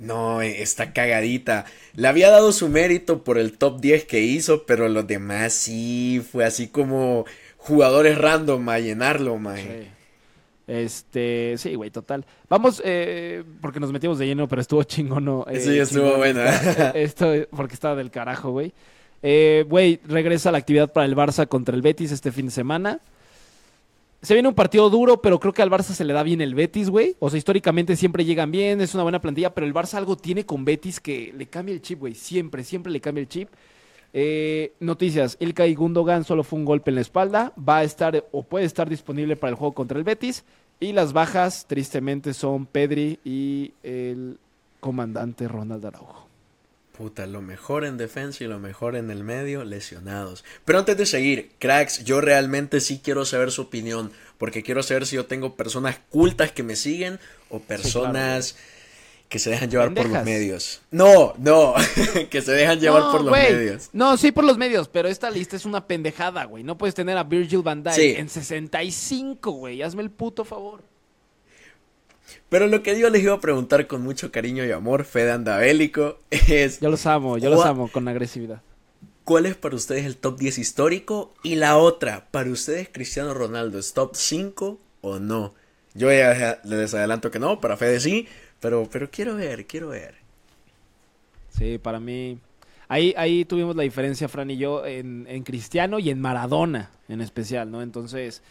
[0.00, 1.66] No, eh, está cagadita.
[1.94, 6.20] Le había dado su mérito por el top 10 que hizo, pero los demás sí
[6.32, 7.26] fue así como
[7.58, 9.62] jugadores random a llenarlo, mae.
[9.62, 9.88] Sí.
[10.66, 12.24] Este, sí, güey, total.
[12.48, 15.44] Vamos, eh, porque nos metimos de lleno, pero estuvo chingón, ¿no?
[15.50, 16.48] Eh, Sí, estuvo buena.
[16.48, 18.72] esta- Esto, porque estaba del carajo, güey.
[19.22, 23.00] Eh, Güey, regresa la actividad para el Barça contra el Betis este fin de semana.
[24.22, 26.54] Se viene un partido duro, pero creo que al Barça se le da bien el
[26.54, 27.16] Betis, güey.
[27.20, 30.44] O sea, históricamente siempre llegan bien, es una buena plantilla, pero el Barça algo tiene
[30.44, 32.14] con Betis que le cambia el chip, güey.
[32.14, 33.48] Siempre, siempre le cambia el chip.
[34.12, 38.42] Eh, noticias, Ilkay Gundogan solo fue un golpe en la espalda, va a estar o
[38.42, 40.44] puede estar disponible para el juego contra el Betis.
[40.80, 44.38] Y las bajas, tristemente, son Pedri y el
[44.80, 46.29] comandante Ronald Araujo.
[47.00, 50.44] Puta, lo mejor en defensa y lo mejor en el medio, lesionados.
[50.66, 55.06] Pero antes de seguir, cracks, yo realmente sí quiero saber su opinión, porque quiero saber
[55.06, 58.54] si yo tengo personas cultas que me siguen o personas
[59.30, 60.82] que se dejan llevar por los medios.
[60.90, 61.72] No, no,
[62.30, 63.88] que se dejan llevar No, por los medios.
[63.94, 66.64] No, sí por los medios, pero esta lista es una pendejada, güey.
[66.64, 68.14] No puedes tener a Virgil van Dijk Sí.
[68.18, 69.80] en 65, güey.
[69.80, 70.82] Hazme el puto favor.
[72.48, 76.18] Pero lo que yo les iba a preguntar con mucho cariño y amor, Fede Andabélico,
[76.30, 78.62] es Yo los amo, yo los amo con agresividad.
[79.30, 81.32] ¿cuál es para ustedes el top 10 histórico?
[81.44, 85.54] Y la otra, ¿para ustedes Cristiano Ronaldo es top 5 o no?
[85.94, 88.26] Yo ya les adelanto que no, para Fede sí,
[88.58, 90.16] pero, pero quiero ver, quiero ver.
[91.50, 92.40] Sí, para mí.
[92.88, 97.20] Ahí, ahí tuvimos la diferencia, Fran y yo, en, en Cristiano y en Maradona en
[97.20, 97.82] especial, ¿no?
[97.82, 98.42] Entonces,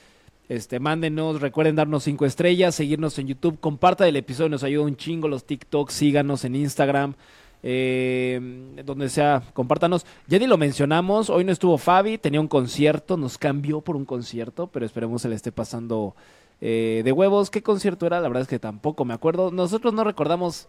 [0.49, 4.95] este, mándenos, recuerden darnos cinco estrellas, seguirnos en YouTube, compartan el episodio, nos ayuda un
[4.97, 7.13] chingo los TikToks, síganos en Instagram,
[7.61, 10.07] eh, donde sea, compártanos.
[10.27, 14.05] Ya ni lo mencionamos, hoy no estuvo Fabi, tenía un concierto, nos cambió por un
[14.05, 16.15] concierto, pero esperemos se le esté pasando
[16.61, 17.51] eh, de huevos.
[17.51, 18.19] ¿Qué concierto era?
[18.19, 19.51] La verdad es que tampoco me acuerdo.
[19.51, 20.67] Nosotros no recordamos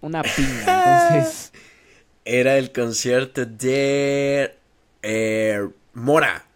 [0.00, 1.52] una pinga, entonces...
[2.22, 4.54] Era el concierto de
[5.02, 6.49] eh, Mora.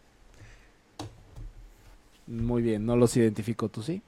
[2.26, 4.02] Muy bien, no los identifico, ¿tú sí?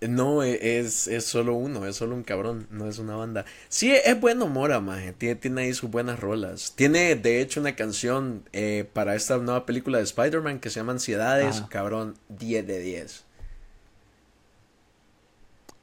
[0.00, 3.44] No, e- es, es solo uno, es solo un cabrón, no es una banda.
[3.68, 6.72] Sí, es bueno Mora, maje, tiene, tiene ahí sus buenas rolas.
[6.74, 10.92] Tiene, de hecho, una canción eh, para esta nueva película de Spider-Man que se llama
[10.92, 11.68] Ansiedades, Ajá.
[11.68, 13.24] cabrón, 10 de 10.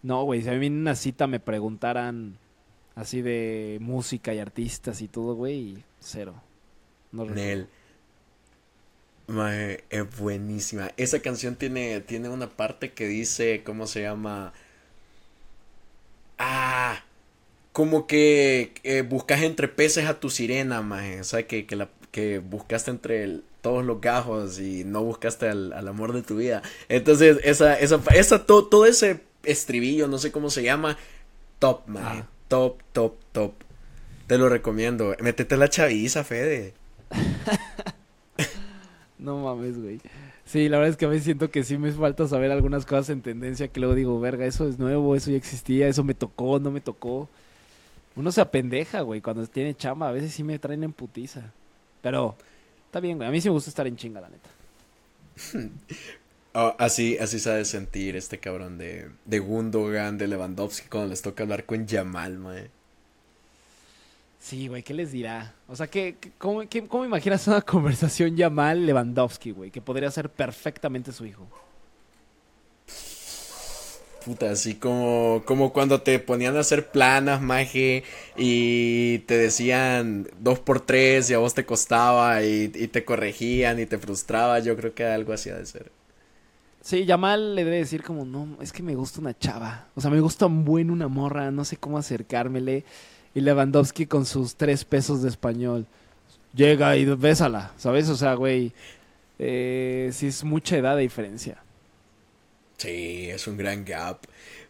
[0.01, 2.37] No, güey, si a mí en una cita me preguntaran
[2.95, 6.41] así de música y artistas y todo, güey, cero.
[7.11, 7.25] No.
[7.25, 7.67] Nel.
[9.29, 10.91] Maje, es buenísima.
[10.97, 14.53] Esa canción tiene, tiene una parte que dice, ¿cómo se llama?
[16.37, 17.03] Ah,
[17.73, 21.21] como que eh, buscas entre peces a tu sirena, maje.
[21.21, 25.49] O sea, que, que, la, que buscaste entre el- todos los gajos y no buscaste
[25.49, 26.61] al, al amor de tu vida.
[26.89, 30.97] Entonces, esa, esa, esa, to- todo ese estribillo, no sé cómo se llama,
[31.59, 32.19] top, maje.
[32.23, 32.27] Ah.
[32.49, 33.53] Top, top, top.
[34.27, 35.15] Te lo recomiendo.
[35.21, 36.73] Métete la chaviza, Fede.
[39.19, 39.99] No mames, güey.
[40.45, 43.09] Sí, la verdad es que a veces siento que sí me falta saber algunas cosas
[43.09, 46.59] en tendencia que luego digo, verga, eso es nuevo, eso ya existía, eso me tocó,
[46.59, 47.29] no me tocó.
[48.15, 51.51] Uno se apendeja, güey, cuando tiene chamba, a veces sí me traen en putiza.
[52.01, 52.35] Pero
[52.85, 54.49] está bien, güey, a mí sí me gusta estar en chinga, la neta.
[56.53, 61.43] Oh, así, así sabe sentir este cabrón de, de Gundogan, de Lewandowski cuando les toca
[61.43, 62.69] hablar con Yamal, mae.
[64.39, 65.55] Sí, güey, ¿qué les dirá?
[65.67, 69.71] O sea, ¿qué, qué- cómo, qué- cómo imaginas una conversación Yamal Lewandowski, güey?
[69.71, 71.47] Que podría ser perfectamente su hijo.
[74.25, 78.03] Puta, así como, como cuando te ponían a hacer planas, maje,
[78.35, 83.79] y te decían dos por tres y a vos te costaba y, y te corregían
[83.79, 85.91] y te frustraba, yo creo que algo así ha de ser.
[86.81, 89.89] Sí, Yamal le debe decir como, no, es que me gusta una chava.
[89.95, 92.85] O sea, me gusta un buen una morra, no sé cómo acercármele.
[93.35, 95.85] Y Lewandowski con sus tres pesos de español.
[96.53, 98.09] Llega y bésala, ¿sabes?
[98.09, 98.71] O sea, güey,
[99.37, 101.61] eh, sí es mucha edad de diferencia.
[102.77, 104.19] Sí, es un gran gap.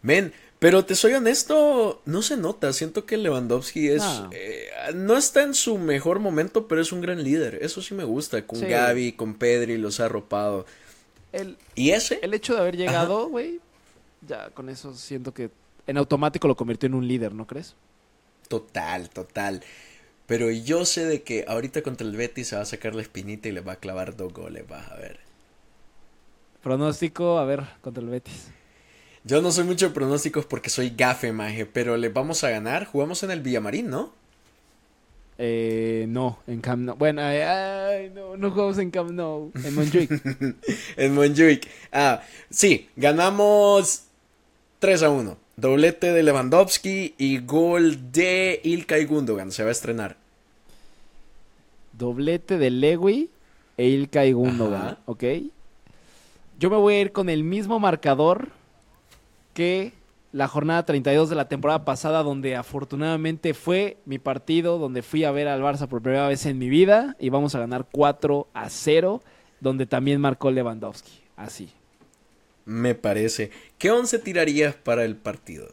[0.01, 2.73] Men, pero te soy honesto, no se nota.
[2.73, 4.03] Siento que Lewandowski es.
[4.03, 4.29] No.
[4.33, 7.59] eh, no está en su mejor momento, pero es un gran líder.
[7.61, 8.45] Eso sí me gusta.
[8.45, 8.65] Con Sí.
[8.65, 10.65] Gaby, con Pedri, los ha arropado.
[11.31, 12.19] El, ¿Y ese?
[12.23, 13.59] el hecho de haber llegado, güey,
[14.27, 15.51] ya con eso siento que
[15.85, 17.75] en automático lo convirtió en un líder, ¿no crees?
[18.49, 19.63] Total, total.
[20.25, 23.47] Pero yo sé de que ahorita contra el Betis se va a sacar la espinita
[23.47, 25.19] y le va a clavar dos goles, vas a ver.
[26.61, 28.49] Pronóstico, a ver, contra el Betis.
[29.23, 32.85] Yo no soy mucho de pronósticos porque soy gafe, maje, pero le vamos a ganar.
[32.85, 34.13] Jugamos en el Villamarín, ¿no?
[35.37, 36.97] Eh, no, en Camp Nou.
[36.97, 40.11] Bueno, ay, ay, no, no jugamos en Camp Nou, en Montjuic.
[40.97, 41.67] en Montjuic.
[41.93, 44.03] Ah, sí, ganamos
[44.79, 45.37] 3 a 1.
[45.59, 49.51] Doblete de Lewandowski y gol de Ilkay Gundogan.
[49.51, 50.15] Se va a estrenar.
[51.91, 53.29] Doblete de Lewy
[53.75, 54.97] e Ilkay Gundogan, Ajá.
[55.05, 55.23] ¿ok?
[56.59, 58.49] Yo me voy a ir con el mismo marcador
[59.53, 59.91] que
[60.31, 65.31] la jornada 32 de la temporada pasada, donde afortunadamente fue mi partido, donde fui a
[65.31, 68.69] ver al Barça por primera vez en mi vida y vamos a ganar 4 a
[68.69, 69.21] 0,
[69.59, 71.11] donde también marcó Lewandowski.
[71.35, 71.69] Así.
[72.69, 73.49] Me parece.
[73.79, 75.69] ¿Qué once tirarías para el partido?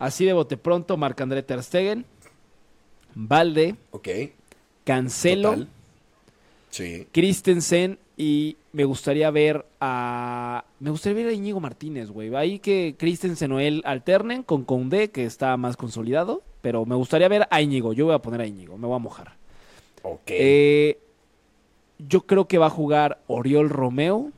[0.00, 2.04] Así de bote pronto, Marc-André Ter Stegen,
[3.14, 4.08] Valde, Ok.
[4.82, 5.68] Cancelo, total.
[6.70, 7.06] Sí.
[7.12, 12.34] Christensen y me gustaría ver a me gustaría ver a Íñigo Martínez, güey.
[12.34, 17.28] Ahí que Christensen o él alternen con Condé, que está más consolidado, pero me gustaría
[17.28, 17.92] ver a Íñigo.
[17.92, 19.36] Yo voy a poner a Íñigo, me voy a mojar.
[20.02, 20.22] Ok.
[20.26, 20.98] Eh,
[21.98, 24.32] yo creo que va a jugar Oriol Romeo,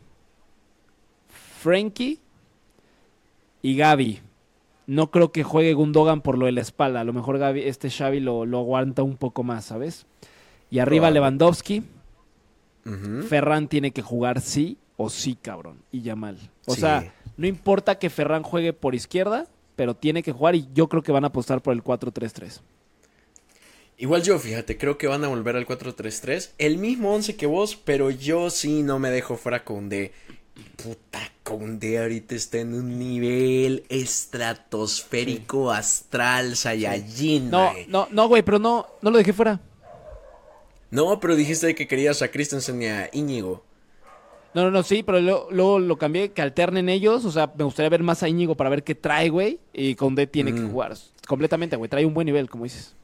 [1.61, 2.19] Frankie
[3.63, 4.21] y Gaby.
[4.87, 7.01] No creo que juegue Gundogan por lo de la espalda.
[7.01, 10.07] A lo mejor Gaby, este Xavi lo, lo aguanta un poco más, ¿sabes?
[10.71, 11.11] Y arriba.
[11.11, 11.83] Lewandowski.
[13.29, 15.83] Ferran tiene que jugar sí o sí, cabrón.
[15.93, 16.39] Y Yamal.
[16.67, 16.81] O Sí.
[16.81, 19.47] sea, no importa que Ferran juegue por izquierda,
[19.77, 22.61] pero tiene que jugar y yo creo que van a apostar por el 4-3-3.
[23.99, 26.53] Igual yo, fíjate, creo que van a volver al 4-3-3.
[26.59, 30.13] El mismo 11 que vos, pero yo sí no me dejo fuera Conde.
[30.83, 37.51] Puta, Conde ahorita está en un nivel estratosférico, astral, Saiyajin.
[37.51, 39.59] No, no, no, güey, pero no, no lo dejé fuera.
[40.93, 43.65] No, pero dijiste que querías a Christensen y a Íñigo.
[44.55, 47.25] No, no, no, sí, pero luego, lo cambié, que alternen ellos.
[47.25, 49.59] O sea, me gustaría ver más a Íñigo para ver qué trae, güey.
[49.73, 50.71] Y Condé tiene que Mm.
[50.71, 50.95] jugar
[51.27, 51.89] completamente, güey.
[51.91, 52.95] Trae un buen nivel, como dices.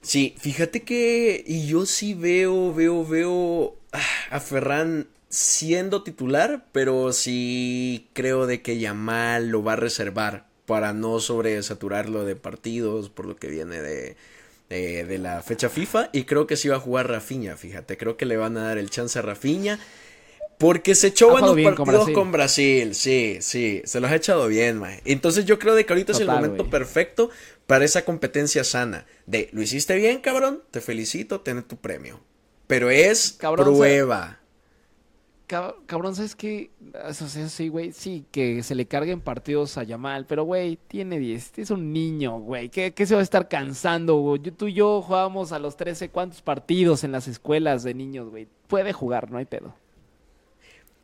[0.00, 4.00] Sí, fíjate que y yo sí veo, veo, veo ah,
[4.30, 10.92] a Ferran siendo titular, pero sí creo de que Yamal lo va a reservar para
[10.92, 14.16] no sobresaturarlo de partidos por lo que viene de,
[14.68, 18.18] de, de la fecha FIFA y creo que sí va a jugar Rafinha, fíjate, creo
[18.18, 19.80] que le van a dar el chance a Rafinha
[20.58, 22.12] porque se echó buenos con partidos Brasil.
[22.12, 25.00] con Brasil, sí, sí, se los ha echado bien, mae.
[25.06, 27.30] Entonces yo creo de que ahorita es el momento perfecto
[27.66, 29.06] para esa competencia sana.
[29.26, 32.20] De, lo hiciste bien, cabrón, te felicito, ten tu premio.
[32.68, 34.41] Pero es Cabrón, prueba.
[35.86, 36.70] Cabrón, ¿sabes qué?
[37.06, 41.18] O sea, sí, güey, sí, que se le carguen partidos a Yamal, pero, güey, tiene
[41.18, 44.40] 10, es un niño, güey, ¿qué, qué se va a estar cansando, güey?
[44.42, 48.30] Yo- tú y yo jugábamos a los 13, ¿cuántos partidos en las escuelas de niños,
[48.30, 48.48] güey?
[48.68, 49.74] Puede jugar, no hay pedo.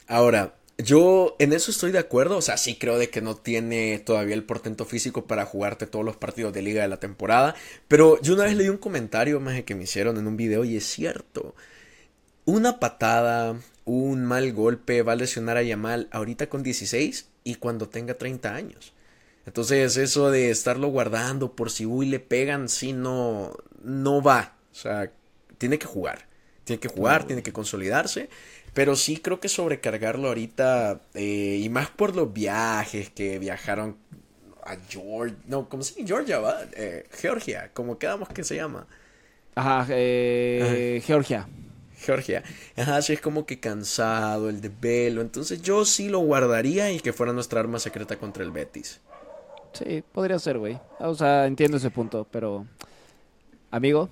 [0.07, 3.99] Ahora, yo en eso estoy de acuerdo, o sea, sí creo de que no tiene
[3.99, 7.55] todavía el portento físico para jugarte todos los partidos de liga de la temporada,
[7.88, 10.76] pero yo una vez leí un comentario más que me hicieron en un video y
[10.76, 11.55] es cierto.
[12.49, 17.90] Una patada, un mal golpe va a lesionar a Yamal ahorita con 16 y cuando
[17.90, 18.94] tenga 30 años.
[19.44, 24.74] Entonces, eso de estarlo guardando por si uy le pegan, sí no no va, o
[24.74, 25.12] sea,
[25.59, 26.26] tiene que jugar.
[26.64, 28.30] Tiene que jugar, tiene que consolidarse.
[28.72, 33.99] Pero sí creo que sobrecargarlo ahorita, eh, y más por los viajes que viajaron
[34.64, 36.09] a Georgia, no, ¿cómo se llama?
[36.09, 36.62] Georgia, ¿va?
[36.72, 38.86] Eh, Georgia, como quedamos que se llama.
[39.55, 41.46] Ajá, eh, Georgia.
[41.99, 42.42] Georgia.
[42.76, 45.20] Ajá, sí es como que cansado, el de Velo.
[45.20, 49.01] Entonces yo sí lo guardaría y que fuera nuestra arma secreta contra el Betis.
[49.72, 50.78] Sí, podría ser, güey.
[50.99, 52.66] O sea, entiendo ese punto, pero...
[53.70, 54.09] Amigo,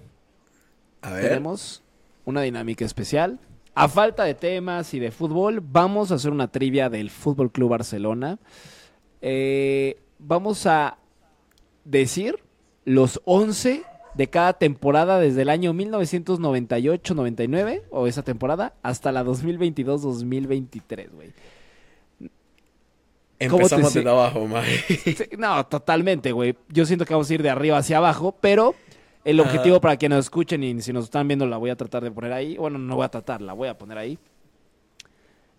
[1.01, 1.29] A ver.
[1.29, 1.83] tenemos
[2.25, 3.39] una dinámica especial.
[3.75, 7.71] A falta de temas y de fútbol, vamos a hacer una trivia del Fútbol Club
[7.71, 8.39] Barcelona.
[9.21, 10.99] Eh, vamos a
[11.85, 12.39] decir
[12.85, 13.83] los 11
[14.17, 21.33] de cada temporada desde el año 1998-99 o esa temporada hasta la 2022-2023, güey.
[23.51, 24.49] ¿Cómo te Empezamos de abajo.
[24.87, 26.57] Sí, No, totalmente, güey.
[26.71, 28.75] Yo siento que vamos a ir de arriba hacia abajo, pero
[29.25, 32.03] el objetivo para que nos escuchen y si nos están viendo la voy a tratar
[32.03, 32.57] de poner ahí.
[32.57, 34.19] Bueno, no voy a tratar, la voy a poner ahí.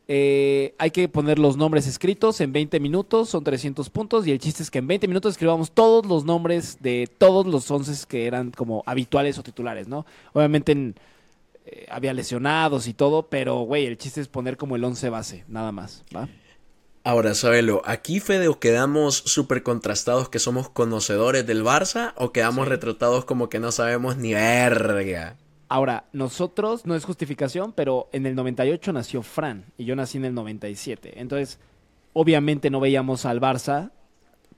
[0.09, 4.39] Eh, hay que poner los nombres escritos en 20 minutos, son 300 puntos y el
[4.39, 8.25] chiste es que en 20 minutos escribamos todos los nombres de todos los 11 que
[8.25, 10.05] eran como habituales o titulares, ¿no?
[10.31, 10.95] Obviamente en-
[11.65, 15.43] eh, había lesionados y todo, pero güey, el chiste es poner como el 11 base,
[15.49, 16.29] nada más, ¿va?
[17.03, 22.65] Ahora, Sabelo, ¿aquí, Fede, o quedamos súper contrastados que somos conocedores del Barça o quedamos
[22.65, 22.69] Sí.
[22.69, 25.35] retratados como que no sabemos ni verga?
[25.69, 30.25] Ahora, nosotros, no es justificación, pero en el 98 nació Fran y yo nací en
[30.25, 31.19] el 97.
[31.19, 31.59] Entonces,
[32.13, 33.91] obviamente no veíamos al Barça,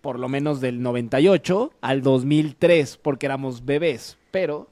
[0.02, 4.18] por lo menos del 98 al 2003, porque éramos bebés.
[4.32, 4.70] Pero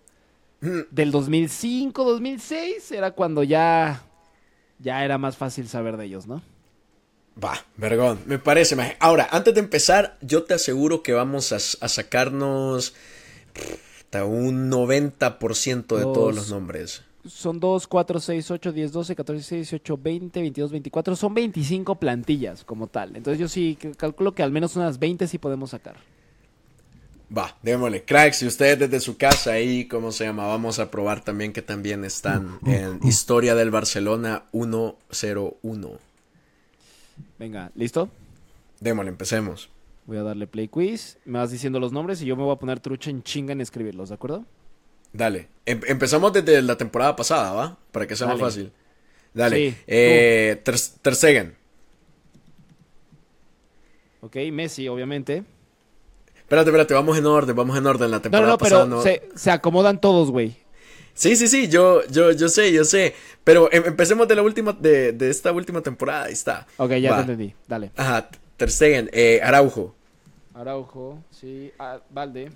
[0.62, 4.04] Mm, del 2005, 2006 era cuando ya,
[4.80, 6.42] ya era más fácil saber de ellos, ¿no?
[7.44, 8.76] Va, vergón, me parece.
[9.00, 12.96] Ahora, antes de empezar, yo te aseguro que vamos a, a sacarnos
[14.08, 16.36] hasta un 90% de todos Dos.
[16.36, 17.01] los nombres.
[17.28, 21.16] Son 2, 4, 6, 8, 10, 12, 14, 16, 18, 20, 22, 24.
[21.18, 23.18] Son 25 plantillas como tal.
[23.18, 25.97] Entonces yo sí calculo que al menos unas 20 sí podemos sacar.
[27.38, 28.05] Va, démosle.
[28.05, 30.47] Cracks, y ustedes desde su casa ahí, ¿cómo se llama?
[30.47, 35.99] Vamos a probar también que también están en Historia del Barcelona 101.
[37.38, 38.08] Venga, ¿listo?
[38.80, 39.70] Démosle, empecemos.
[40.08, 41.18] Voy a darle play quiz.
[41.26, 43.62] Me vas diciendo los nombres y yo me voy a poner trucha en chinga en
[43.62, 44.45] escribirlos, ¿de acuerdo?
[45.14, 45.49] Dale.
[45.66, 47.78] Em- empezamos desde la temporada pasada, ¿va?
[47.91, 48.72] Para que sea más fácil.
[49.34, 49.72] Dale.
[49.72, 51.55] Sí, eh, Ter, Ter Stegen.
[54.22, 55.43] Ok, Messi, obviamente.
[56.38, 58.10] Espérate, espérate, vamos en orden, vamos en orden.
[58.10, 59.01] La No, no, temporada no, pasada pero no.
[59.01, 60.55] se, se acomodan todos, güey.
[61.14, 63.14] Sí, sí, sí, yo, yo, yo sé, yo sé.
[63.43, 66.66] Pero em- empecemos de la última, de, de esta última temporada, ahí está.
[66.78, 67.18] Ok, ya Va.
[67.18, 67.53] te entendí.
[67.68, 67.91] Dale.
[67.97, 69.95] Ajá, Ter Stegen, eh, Araujo,
[70.58, 71.72] Araujo, sí.
[71.80, 72.51] ah, Valde,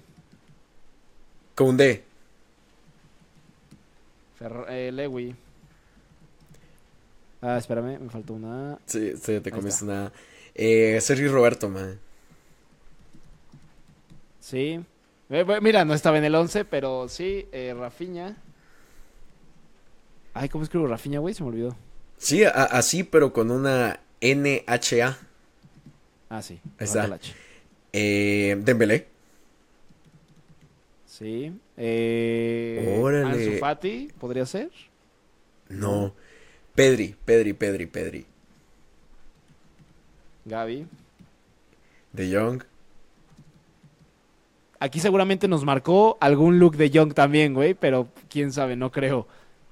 [1.55, 2.03] Koundé,
[4.39, 5.35] Fer- eh, Lewy.
[7.41, 8.77] Ah, espérame, me faltó una.
[8.85, 10.11] sí, sí, te comiste nada.
[10.55, 11.99] Eh, Sergio Roberto, man.
[14.39, 14.79] Sí.
[15.29, 17.47] Eh, Mira, no estaba en el 11, pero sí.
[17.51, 18.35] Eh, Rafiña.
[20.33, 21.33] Ay, ¿cómo escribo Rafiña, güey?
[21.33, 21.75] Se me olvidó.
[22.17, 25.17] Sí, a- así, pero con una NHA.
[26.29, 26.59] Ah, sí.
[26.79, 27.17] Ahí está.
[27.93, 29.07] Eh, Dembélé.
[31.05, 31.53] Sí.
[31.77, 33.49] Eh, Órale.
[33.49, 34.69] Ansu Fati, ¿podría ser?
[35.69, 36.13] No.
[36.73, 38.25] Pedri, Pedri, Pedri, Pedri.
[40.45, 40.87] Gaby.
[42.13, 42.63] De Jong.
[44.79, 49.27] Aquí seguramente nos marcó algún look de Young también, güey, pero quién sabe, no creo.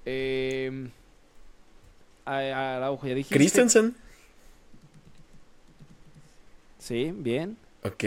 [0.05, 0.89] Eh,
[2.26, 3.36] Araujo, ya dijiste.
[3.36, 3.95] Christensen.
[6.78, 7.57] Sí, bien.
[7.84, 8.03] Ok.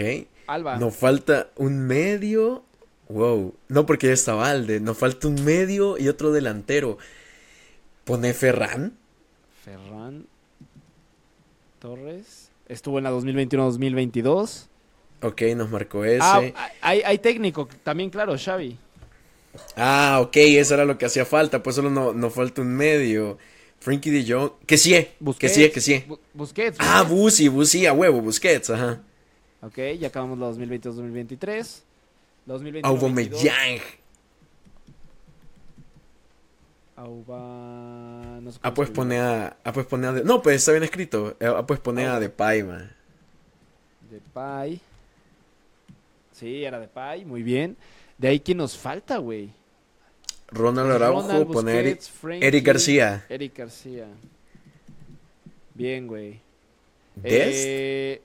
[0.47, 0.77] Alba.
[0.79, 2.65] Nos falta un medio.
[3.09, 3.55] Wow.
[3.69, 4.81] No, porque ya está Valde.
[4.81, 6.99] Nos falta un medio y otro delantero.
[8.05, 8.95] Pone Ferran.
[9.65, 10.27] Ferran.
[11.79, 12.51] Torres.
[12.69, 14.67] Estuvo en la 2021-2022.
[15.23, 16.19] Ok, nos marcó ese.
[16.23, 18.77] Ah, Ah, hay, hay técnico también, claro, Xavi.
[19.77, 21.63] ok, eso era lo que hacía falta.
[21.63, 23.39] Pues solo no- nos falta un medio.
[23.79, 24.53] Frankie de Jong.
[24.65, 25.55] Que sí, que Busquets.
[25.55, 26.05] sí, que sí.
[26.09, 26.79] Bu- Busquets.
[26.81, 27.03] Ah.
[27.03, 29.01] Busi, Busi, a huevo, Busquets, ajá.
[29.63, 31.83] Ok, ya acabamos la 2022-2023.
[32.47, 33.81] 2021 Aubameyang.
[36.97, 38.39] Auba...
[38.43, 39.57] No sé Ah, pues pone a.
[39.65, 40.13] Ah, pues pone a.
[40.13, 41.37] No, pues está bien escrito.
[41.41, 42.91] Eh, Ah, pues pone a Ah, Depay, man.
[44.11, 44.81] Depay.
[46.33, 47.77] Sí, era Depay, muy bien.
[48.19, 49.51] De ahí, ¿quién nos falta, güey?
[50.49, 53.25] Ronald Araujo, Ronald, pone a Eric, Frenkie, Eric García.
[53.29, 54.07] Eric García.
[55.75, 56.41] Bien, güey.
[57.17, 57.65] Dest.
[57.67, 58.23] Eh,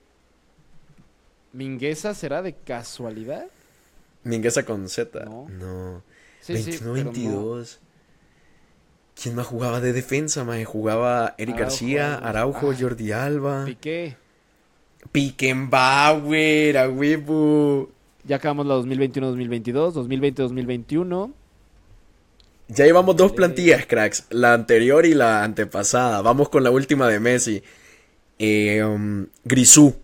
[1.54, 3.48] ¿Mingueza será de casualidad?
[4.24, 5.26] Mingueza con Z.
[5.26, 5.48] No.
[5.50, 6.04] No.
[6.42, 7.12] Sí, sí, 21, pero no.
[7.12, 7.80] 22.
[9.22, 10.66] ¿Quién más jugaba de defensa, maje?
[10.66, 13.66] Jugaba Eric Araujo, García, Araujo, ah, Jordi Alba.
[13.66, 14.16] Piqué.
[15.12, 17.90] Pickenbauer, a huevo.
[18.26, 21.34] Ya acabamos la 2021-2022, 2020-2021.
[22.68, 24.26] Ya llevamos dos plantillas, cracks.
[24.30, 26.22] La anterior y la antepasada.
[26.22, 27.64] Vamos con la última de Messi.
[28.38, 29.96] Eh, um, Grisú.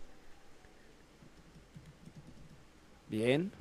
[3.14, 3.52] Bien.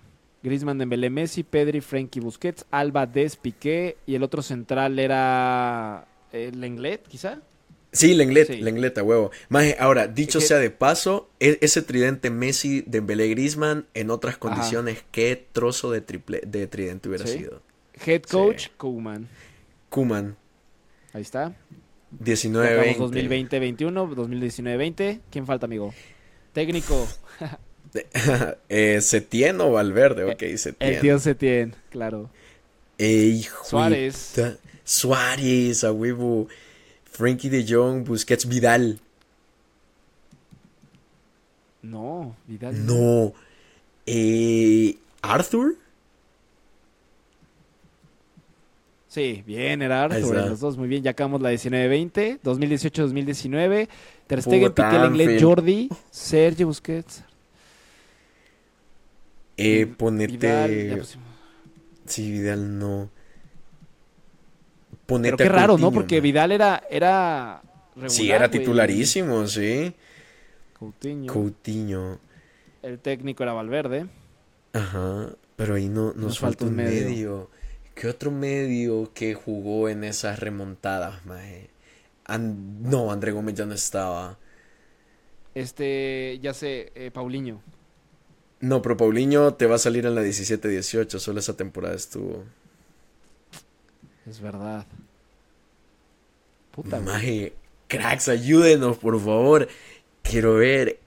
[0.43, 6.59] Griezmann, Dembélé, Messi, Pedri, Frenkie, Busquets, Alba, Des, Piqué y el otro central era el
[6.61, 7.41] Lenglet, quizá.
[7.93, 8.57] Sí, Lenglet, Sí.
[8.63, 9.31] Lenglet, a huevo.
[9.51, 14.09] Maje, ahora, dicho Es que- sea de paso, e- ese tridente Messi, Dembélé, Griezmann, en
[14.11, 17.39] otras condiciones, qué trozo de triple, de tridente hubiera Sí.
[17.39, 17.61] sido.
[18.07, 18.71] Head coach, Sí.
[18.79, 19.29] Koeman.
[19.91, 20.37] Kuman,
[21.13, 21.51] Ahí está.
[21.51, 21.55] Ya
[22.25, 22.81] 19-20.
[22.81, 25.21] acabamos 2020-21, 2019-20.
[25.31, 25.93] ¿Quién falta, amigo?
[26.55, 27.07] Técnico.
[28.69, 30.95] eh, Setién o Valverde, ok, Setién.
[30.95, 32.31] El tío Setien, claro.
[32.99, 34.35] Eh, hijo Suárez.
[34.85, 36.49] Suárez, a huevo.
[37.05, 38.99] Frankie de Jong, Busquets, Vidal.
[41.83, 42.87] No, Vidal.
[42.87, 43.35] No.
[44.07, 45.77] Eh, Arthur.
[49.09, 50.79] Sí, bien, era Arthur los dos.
[50.79, 53.89] Muy bien, ya acabamos la 19-20, 2018-2019.
[54.27, 55.39] Ter Stegen, Piqué.
[55.39, 57.23] Jordi, Sergio Busquets.
[59.65, 59.87] Eh,
[60.27, 61.29] Vidal, ya pusimos.
[62.07, 63.11] Sí, Vidal no.
[65.21, 65.93] Pero qué raro, ¿no?
[65.93, 66.23] Porque man.
[66.23, 67.65] Vidal era, era
[67.97, 69.95] regular, Sí, era titularísimo, sí.
[70.73, 71.33] Coutinho.
[71.33, 72.21] Coutinho.
[72.83, 74.09] El técnico era Valverde.
[74.73, 75.37] Ajá.
[75.57, 77.07] Pero ahí no, nos, Nos falta falta un medio.
[77.09, 77.51] medio.
[77.95, 81.71] ¿Qué otro medio que jugó en esas remontadas, maje?
[82.39, 84.39] No, André Gómez ya no estaba.
[85.55, 87.61] Este, ya sé, eh, Paulinho.
[88.63, 91.19] No, pero Paulinho te va a salir en la 17-18.
[91.19, 92.45] Solo esa temporada estuvo.
[94.27, 94.87] Es verdad.
[96.71, 97.01] Puta.
[97.01, 97.53] Maje,
[97.89, 99.69] cracks, ayúdenos, por favor.
[100.23, 100.99] Quiero ver.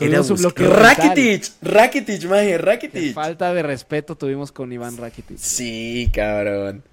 [0.00, 3.14] Un Bus- bloqueo Rakitic, Rakitic, maje, Qué Rakitic.
[3.14, 5.36] falta de respeto tuvimos con Iván Rakitic.
[5.38, 6.84] Sí, cabrón.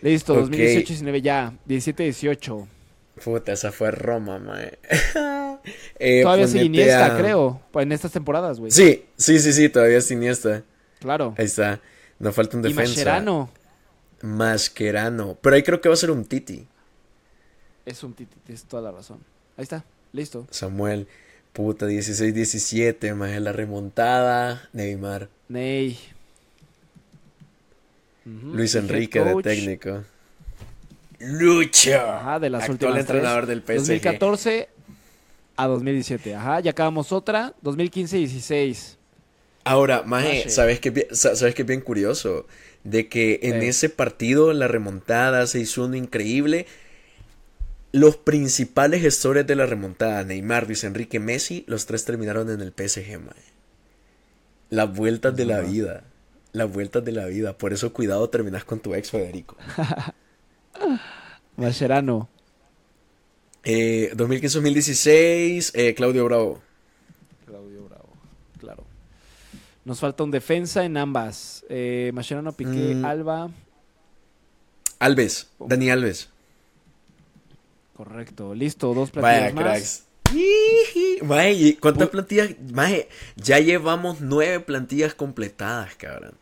[0.00, 0.50] Listo, Ok.
[0.50, 1.52] 2018-19 ya.
[1.66, 2.66] 17-18.
[3.24, 4.78] Puta, esa fue Roma, maje.
[5.98, 7.60] Eh, Todavía ponete Iniesta, a- creo.
[7.74, 8.70] En estas temporadas, güey.
[8.70, 10.62] Sí, sí, sí, sí, todavía es Iniesta.
[11.00, 11.34] Claro.
[11.38, 11.80] Ahí está.
[12.20, 12.90] Nos falta un Y defensa.
[12.92, 13.50] Mascherano.
[14.22, 15.36] Mascherano.
[15.40, 16.66] Pero ahí creo que va a ser un Titi.
[17.84, 19.18] Es un titi, tienes toda la razón.
[19.56, 20.46] Ahí está, listo.
[20.50, 21.08] Samuel.
[21.52, 23.40] Puta, 16-17, maje.
[23.40, 24.68] La remontada.
[24.72, 25.28] Neymar.
[25.48, 25.98] Ney.
[28.24, 30.04] Luis y Enrique de técnico.
[31.26, 32.00] Lucho.
[32.00, 33.64] Ajá, de las Actual últimas entrenador tres.
[33.66, 33.78] del PSG.
[33.78, 34.68] 2014
[35.56, 36.34] a 2017.
[36.34, 37.54] Ajá, ya acabamos otra.
[37.62, 38.96] 2015-16.
[39.64, 40.48] Ahora, Maje.
[40.48, 42.46] ¿sabes qué, ¿sabes qué es bien curioso?
[42.84, 46.66] De que en ese partido, la remontada 6-1 increíble,
[47.90, 52.72] los principales gestores de la remontada, Neymar, Luis Enrique, Messi, los tres terminaron en el
[52.72, 53.42] PSG, Maje.
[54.70, 56.04] Las vueltas de la vida.
[56.52, 57.58] Las vueltas de la vida.
[57.58, 59.56] Por eso, cuidado, terminas con tu ex, Federico.
[61.56, 62.28] Mascherano.
[63.64, 66.62] Eh, 2015-2016, eh, Claudio Bravo.
[67.46, 68.08] Claudio Bravo,
[68.60, 68.84] claro.
[69.84, 71.64] Nos falta un defensa en ambas.
[71.68, 73.04] Eh, Mascherano, Piqué, Mm.
[73.04, 73.50] Alba.
[74.98, 75.66] Alves, Oh.
[75.68, 76.28] Dani Alves.
[77.94, 79.64] Correcto, listo, dos Vaya, platillos más.
[79.64, 80.02] cracks.
[80.34, 81.18] Iji.
[81.24, 82.50] Maje, ¿y ¿cuántas plantillas?
[82.72, 86.34] Maje, ya llevamos nueve plantillas completadas, cabrón.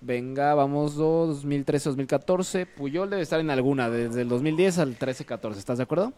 [0.00, 2.66] Venga, vamos do- 2013-2014.
[2.66, 5.56] Puyol debe estar en alguna, desde el 2010 al 13-14.
[5.58, 6.12] ¿Estás de acuerdo?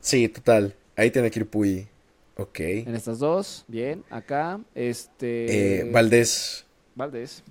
[0.00, 0.74] Sí, total.
[0.96, 1.86] Ahí tiene que ir Puy.
[2.36, 2.60] Ok.
[2.60, 4.02] En estas dos, bien.
[4.10, 5.80] Acá, este.
[5.82, 6.64] Eh, Valdés,
[6.94, 7.44] Valdés.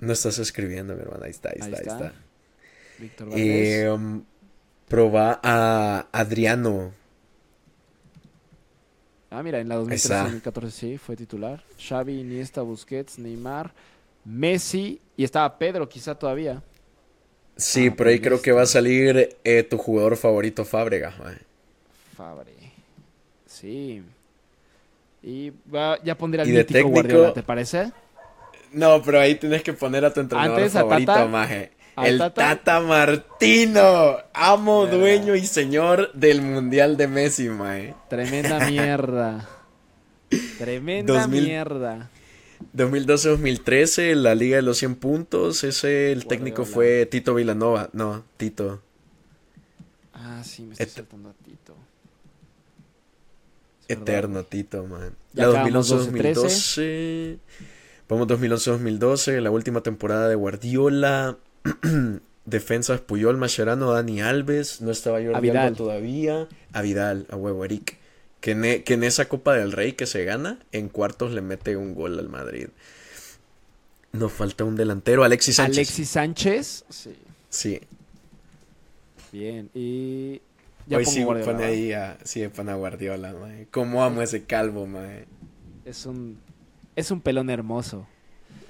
[0.00, 1.24] no estás escribiendo, mi hermana.
[1.24, 2.06] Ahí está, ahí Ahí está, ahí está.
[2.08, 2.18] está.
[2.98, 3.46] Víctor Valdés.
[3.84, 4.22] Eh, um,
[4.88, 6.92] proba a Adriano.
[9.30, 10.26] Ah, mira, en la está.
[10.28, 11.62] 2013-2014 sí, fue titular.
[11.78, 13.72] Xavi, Iniesta, Busquets, Neymar,
[14.24, 15.00] Messi.
[15.16, 16.62] Y estaba Pedro, quizá todavía.
[17.56, 21.40] Sí, Ah, pero ahí creo que va a salir eh, tu jugador favorito, Fábregas, maje.
[22.16, 22.52] Fabre.
[23.46, 24.02] Sí.
[25.22, 27.92] Y va- ya pondré al Y de mítico técnico- Guardiola, ¿te parece?
[28.72, 31.26] No, pero ahí tienes que poner a tu entrenador Antes a favorito, Tata.
[31.26, 31.72] maje.
[32.06, 32.34] El Tata.
[32.56, 32.80] Tata.
[32.80, 37.94] Martino, amo, dueño y señor del Mundial de Messi, maje.
[38.08, 39.48] Tremenda mierda.
[40.58, 41.42] Tremenda 2000.
[41.44, 42.10] mierda.
[42.76, 48.82] 2012-2013, la Liga de los 100 puntos, ese el técnico fue Tito Vilanova, no, Tito.
[50.12, 51.76] Ah, sí, me estoy Et- saltando a Tito.
[53.86, 54.14] Es verdad.
[54.14, 55.14] Eterno Tito, man.
[55.34, 57.38] La acabamos 2011-2012.
[58.08, 61.36] Vamos 2011-2012, la última temporada de Guardiola.
[62.44, 64.80] Defensas Puyol, Mascherano, Dani Alves.
[64.80, 65.18] No estaba.
[65.18, 66.48] Alba todavía.
[66.72, 67.98] A Vidal, a huevo, Eric.
[68.40, 71.42] Que en, e- que en esa Copa del Rey que se gana, en cuartos le
[71.42, 72.68] mete un gol al Madrid.
[74.12, 75.76] Nos falta un delantero, Alexis Sánchez.
[75.76, 76.84] Alexis Sánchez.
[76.88, 77.14] Sí.
[77.50, 77.80] Sí,
[79.32, 79.70] Bien.
[79.74, 80.40] Y.
[80.86, 83.66] Ya hoy sí pone ahí a, sí, pone a Guardiola, mae.
[83.70, 85.26] Cómo amo ese calvo, mae.
[85.84, 86.38] Es un.
[86.96, 88.06] Es un pelón hermoso.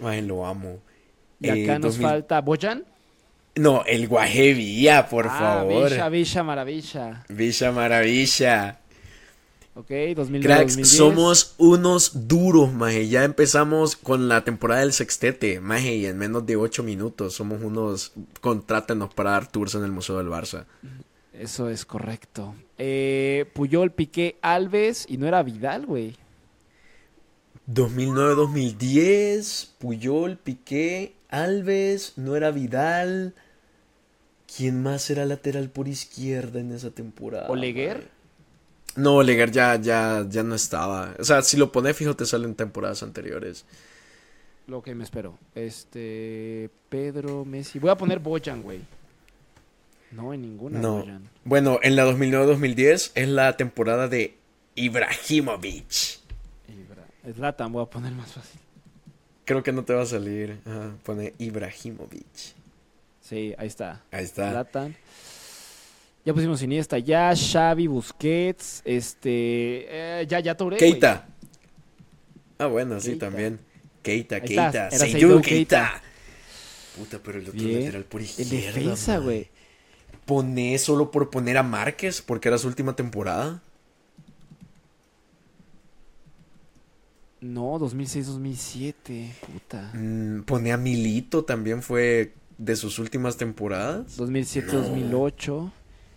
[0.00, 0.80] Mae, lo amo.
[1.40, 2.40] Y Eh, acá nos 2000 falta.
[2.40, 2.84] ¿Boyan?
[3.56, 5.90] No, el Guajevía, por Ah, favor.
[5.90, 7.24] Villa, Villa, maravilla.
[7.28, 8.78] Villa Maravilla.
[9.74, 10.88] Ok, 2009, Cracks, 2010.
[10.96, 13.08] somos unos duros, maje.
[13.08, 17.62] Ya empezamos con la temporada del sextete, maje, y en menos de ocho minutos somos
[17.62, 18.12] unos...
[18.40, 20.64] Contrátenos para dar tours en el Museo del Barça.
[21.32, 22.56] Eso es correcto.
[22.76, 25.06] Eh, Puyol, Piqué, Alves.
[25.08, 26.16] Y no era Vidal, güey.
[27.68, 33.34] 2009-2010, Puyol, Piqué, Alves, no era Vidal.
[34.56, 37.48] ¿Quién más era lateral por izquierda en esa temporada?
[37.48, 38.08] ¿Oleguer?
[38.96, 41.14] No, Oleguer ya, ya, ya no estaba.
[41.18, 43.64] O sea, si lo pones fijo te salen temporadas anteriores.
[44.66, 45.38] Lo que me espero.
[45.54, 46.70] Este.
[46.88, 47.78] Pedro, Messi.
[47.78, 48.80] Voy a poner Boyan, güey.
[50.10, 50.78] No, en ninguna.
[50.78, 50.98] No.
[51.00, 51.28] Boyan.
[51.44, 54.34] Bueno, en la 2009-2010 es la temporada de
[54.74, 56.18] Ibrahimovic.
[56.68, 58.60] Ibra- Zlatan, voy a poner más fácil.
[59.48, 60.58] Creo que no te va a salir.
[60.66, 62.26] Ajá, pone Ibrahimovic.
[63.22, 64.02] Sí, ahí está.
[64.10, 64.50] Ahí está.
[64.50, 64.94] Zlatan.
[66.26, 69.30] Ya pusimos Iniesta ya, Xavi, Busquets, este,
[70.20, 70.76] eh, ya, ya Touré.
[70.76, 71.26] Keita.
[72.58, 73.26] Ah, bueno, sí, Keita.
[73.26, 73.58] también.
[74.02, 74.88] Keita, Keita.
[74.88, 75.92] era Seydou Seydou Keita.
[75.92, 76.02] Keita.
[76.98, 77.80] Puta, pero el otro Bien.
[77.84, 78.66] lateral por El izquierda.
[78.66, 79.22] defensa, man.
[79.24, 79.48] güey.
[80.26, 83.62] Pone solo por poner a Márquez porque era su última temporada.
[87.40, 89.92] No, 2006-2007, puta.
[89.94, 94.18] Mm, pone a Milito también fue de sus últimas temporadas.
[94.18, 95.70] 2007-2008.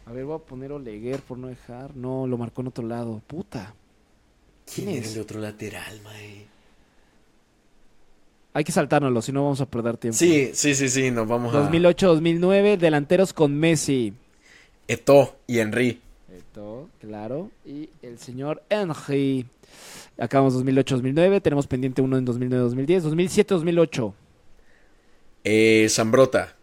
[0.07, 1.95] A ver, voy a poner Oleguer por no dejar.
[1.95, 3.21] No, lo marcó en otro lado.
[3.27, 3.75] Puta.
[4.65, 5.15] ¿Quién ¿Quién era es?
[5.15, 6.47] el otro lateral, mae?
[8.53, 10.17] Hay que saltárnoslo, si no vamos a perder tiempo.
[10.17, 11.71] Sí, sí, sí, sí, nos vamos a...
[11.71, 14.13] 2008-2009, delanteros con Messi.
[14.87, 16.01] Eto y Henry.
[16.35, 17.49] Esto, claro.
[17.65, 19.45] Y el señor Henry.
[20.17, 21.41] Acabamos 2008-2009.
[21.41, 23.01] Tenemos pendiente uno en 2009-2010.
[23.01, 24.13] 2007-2008.
[25.43, 26.55] Eh, Zambrota.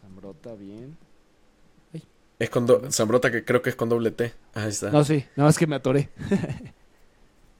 [0.00, 0.96] Zambrota, bien.
[2.38, 4.32] Es con do- Zambrota que creo que es con doble T.
[4.54, 4.90] Ahí está.
[4.90, 6.08] No, sí, nada más que me atoré.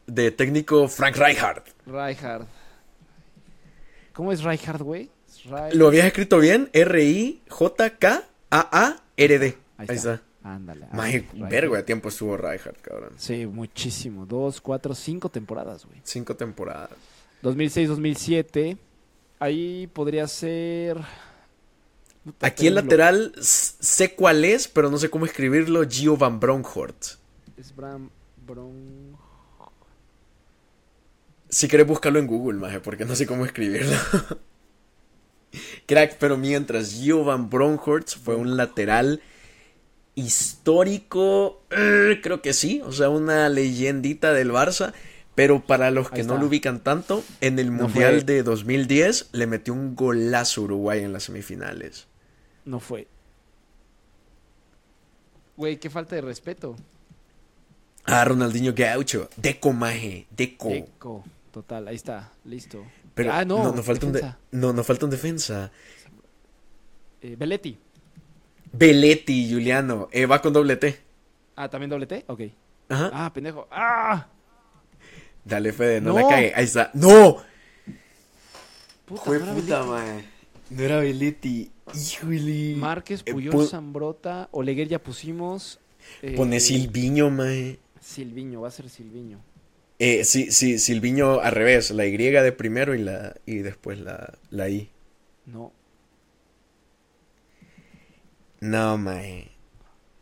[0.07, 1.63] De técnico Frank Rijkaard.
[1.87, 2.47] Rijkaard.
[4.15, 5.11] ¿Cómo es Rijkaard, güey?
[5.75, 6.69] ¿Lo habías escrito bien?
[6.73, 7.41] R-I-J-K-A-A-R-D.
[9.79, 10.23] Ahí, está.
[10.43, 10.87] Ándale.
[10.93, 11.51] Rijkaard.
[11.51, 13.13] vergo de tiempo estuvo Rijkaard, cabrón.
[13.17, 14.25] Sí, muchísimo.
[14.27, 16.01] Dos, cuatro, cinco temporadas, güey.
[16.05, 16.91] Cinco temporadas.
[17.43, 18.77] 2006-2007.
[19.39, 20.99] Ahí podría ser.
[22.25, 25.87] Puta, Aquí el lo- lateral sé cuál es, pero no sé cómo escribirlo.
[25.89, 27.15] Gio Van Bronckhorst.
[27.57, 28.11] Es Bram
[28.47, 29.17] Bron.
[31.49, 33.97] Si querés buscarlo en Google, maje, porque no sé cómo escribirlo.
[35.87, 39.21] Crack, pero mientras Gio Van Bronckhorst fue un lateral
[40.21, 44.93] histórico, eh, creo que sí, o sea, una leyendita del Barça,
[45.35, 49.29] pero para los que no lo ubican tanto, en el No Mundial fue- de 2010
[49.33, 52.07] le metió un golazo a Uruguay en las semifinales.
[52.65, 53.09] No fue.
[55.57, 56.77] Güey, qué falta de respeto.
[58.05, 60.71] Ah, Ronaldinho Gaucho, Deco Maje, Deco.
[60.71, 61.25] Eco.
[61.53, 62.33] Total, ahí está.
[62.45, 62.85] Listo.
[63.15, 63.63] Pero ah, no.
[63.65, 65.71] no, no falta un de- no, no falta un defensa.
[67.21, 67.79] Eh, Belletti.
[68.73, 70.97] Belletti, Juliano, eh, va con doble T.
[71.57, 72.25] Ah, ¿también doble T?
[72.29, 72.41] Ok.
[72.89, 73.11] Ajá.
[73.13, 73.67] Ah, pendejo.
[73.71, 74.27] ¡Ah!
[75.45, 76.21] Dale, Fede, no, No.
[76.21, 76.53] la cague.
[76.55, 76.91] Ahí está.
[76.95, 77.39] ¡No!
[79.07, 80.25] Puta, no puta, mae.
[80.71, 81.71] No era Belletti.
[81.95, 82.77] Híjole.
[82.77, 85.81] Márquez, Eh, Puyol, pon- Zambrota, Oleguer ya pusimos.
[86.23, 87.79] eh, Pone Silviño, mae.
[88.01, 89.41] Silviño, va a ser Silviño.
[89.99, 91.91] Eh, sí, sí, Silviño al revés.
[91.91, 94.89] La Y de primero y la y después la, la I.
[95.47, 95.73] No.
[98.61, 99.51] No, mae.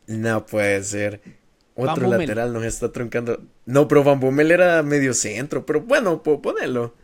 [0.07, 1.20] No puede ser.
[1.76, 2.20] Van Otro Bommel.
[2.20, 3.43] lateral nos está truncando.
[3.66, 5.64] No, pero Van Bommel era medio centro.
[5.66, 6.95] Pero bueno, puedo ponerlo.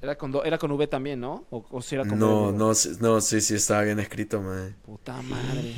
[0.00, 1.44] Era con, do- era con V también, ¿no?
[1.50, 4.40] O, o si era con No, V, no, sí- no, sí, sí, estaba bien escrito,
[4.40, 4.72] mae.
[4.86, 5.74] Puta madre.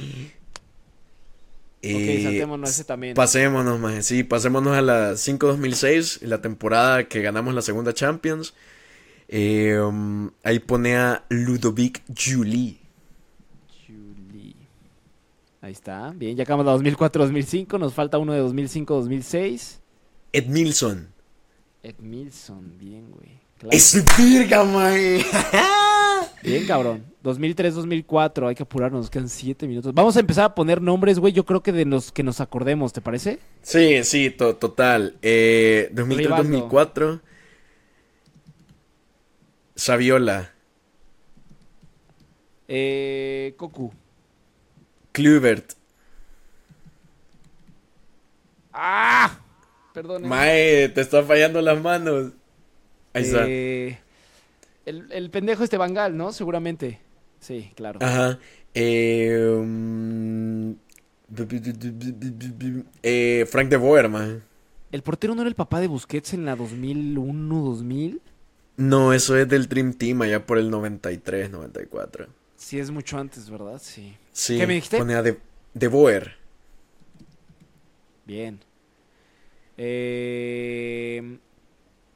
[1.82, 3.14] Eh, ok, saltémonos ese también.
[3.14, 4.02] Pasémonos, maje.
[4.02, 8.52] Sí, pasémonos a la 5-2006, la temporada que ganamos la segunda Champions.
[9.28, 12.79] Eh, um, ahí pone a Ludovic Julie.
[15.60, 16.10] Ahí está.
[16.14, 17.78] Bien, ya acabamos la 2004-2005.
[17.78, 19.78] Nos falta uno de 2005-2006.
[20.32, 21.08] Edmilson.
[21.82, 22.78] Edmilson.
[22.78, 23.40] Bien, güey.
[23.58, 23.76] Claro.
[23.76, 25.22] ¡Es virga, maje!
[26.42, 27.04] Bien, cabrón.
[27.22, 29.92] 2003-2004, hay que apurarnos, nos quedan 7 minutos.
[29.92, 32.94] Vamos a empezar a poner nombres, güey, yo creo que de los que nos acordemos,
[32.94, 33.38] ¿te parece?
[33.60, 35.18] Sí, sí, to- total.
[35.20, 37.20] Eh, 2003-2004.
[39.74, 40.52] Saviola,
[42.68, 43.92] Eh, Cocu.
[45.20, 45.72] Klubert.
[48.72, 49.38] ¡Ah!
[49.92, 50.26] Perdón.
[50.28, 52.32] Mae, te están fallando las manos.
[53.12, 53.44] Ahí está.
[53.46, 53.98] Eh,
[54.86, 56.32] el, el pendejo este Bangal, ¿no?
[56.32, 57.00] Seguramente.
[57.40, 57.98] Sí, claro.
[58.02, 58.38] Ajá.
[58.74, 60.72] Eh, mm,
[63.02, 64.42] eh, Frank de Boer, man.
[64.92, 68.20] ¿El portero no era el papá de Busquets en la 2001-2000?
[68.76, 72.26] No, eso es del Dream Team allá por el 93, 94.
[72.60, 73.80] Sí, es mucho antes, ¿verdad?
[73.82, 74.14] Sí.
[74.32, 74.98] Sí, ¿Qué me dijiste?
[74.98, 75.40] pone a de,
[75.72, 76.36] de Boer.
[78.26, 78.60] Bien.
[79.78, 81.38] Eh,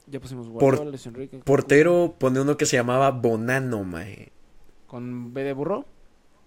[0.07, 1.39] ya pusimos Guardiola, Enrique.
[1.39, 4.33] Portero pone uno que se llamaba Bonano, mae.
[4.87, 5.87] ¿Con B de burro?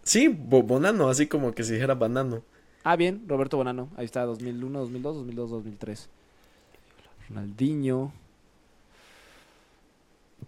[0.04, 2.44] Sí, Bo- Bonano, así como que si dijera banano.
[2.84, 3.90] Ah, bien, Roberto Bonano.
[3.98, 6.10] Ahí está, 2001, 2002, 2002, 2003.
[7.30, 8.14] Ronaldinho.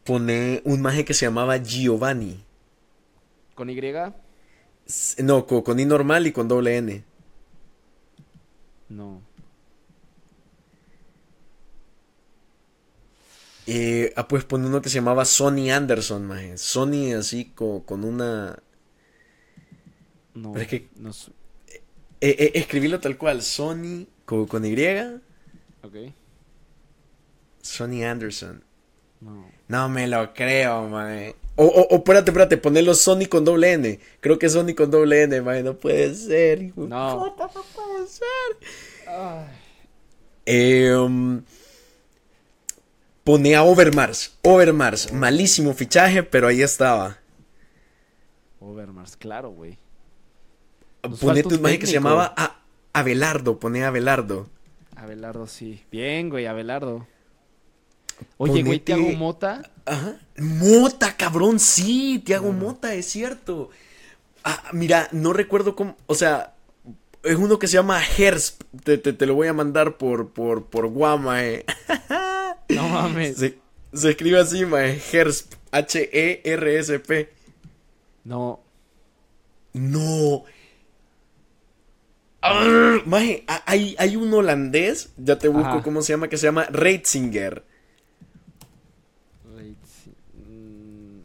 [0.04, 2.44] Pone un maje que se llamaba Giovanni.
[3.60, 3.82] ¿Con Y?
[5.22, 7.04] No, co- con, I normal y con doble N.
[8.88, 9.22] No.
[13.68, 16.58] Eh, ah, pues pone uno que se llamaba Sonny Anderson, maje.
[16.58, 18.58] Sonny así co- con una...
[20.36, 20.54] No.
[20.54, 21.32] Pero es que- no sé.
[22.22, 24.74] Eh, eh, escribirlo tal cual, Sonny co- con Y,
[25.84, 26.14] Ok.
[27.62, 28.64] Sonny Anderson.
[29.20, 29.52] No.
[29.68, 31.36] No me lo creo, mae.
[31.62, 34.00] O, o, o espérate, espérate, ponelo Sony con doble N.
[34.22, 35.62] Creo que es Sony con doble N, mae.
[35.62, 37.20] No puede ser, hijo No.
[37.36, 38.26] puta, no puede ser.
[40.46, 41.42] Eh, um,
[43.26, 44.38] pone a Overmars.
[44.42, 47.18] Overmars, malísimo fichaje, pero ahí estaba.
[48.62, 49.78] Overmars, claro, güey.
[51.20, 52.60] Ponete un maje que se llamaba A-
[52.94, 53.60] Abelardo.
[53.60, 54.48] Pone a Abelardo.
[54.96, 55.84] Abelardo, sí.
[55.92, 57.06] Bien, güey, Abelardo.
[58.38, 59.62] Oye, güey, Ponete- Tiago Mota.
[59.90, 60.16] Ajá.
[60.38, 63.70] Mota, cabrón, sí, Tiago Mota, es cierto.
[64.44, 66.54] Ah, mira, no recuerdo cómo, o sea,
[67.24, 68.62] es uno que se llama Hersp.
[68.84, 71.66] Te, te, te lo voy a mandar por, por, por Guama, eh.
[72.70, 73.38] No mames.
[73.38, 73.58] Se,
[73.94, 75.54] se escribe así, mae, Hersp.
[75.72, 77.30] H-E-R-S-P.
[78.24, 78.60] No.
[79.74, 80.44] No.
[82.42, 83.04] Arr,
[83.66, 85.84] hay, hay un holandés, ya te busco Ajá.
[85.84, 87.64] cómo se llama, que se llama Reitzinger.
[90.48, 91.20] Mm,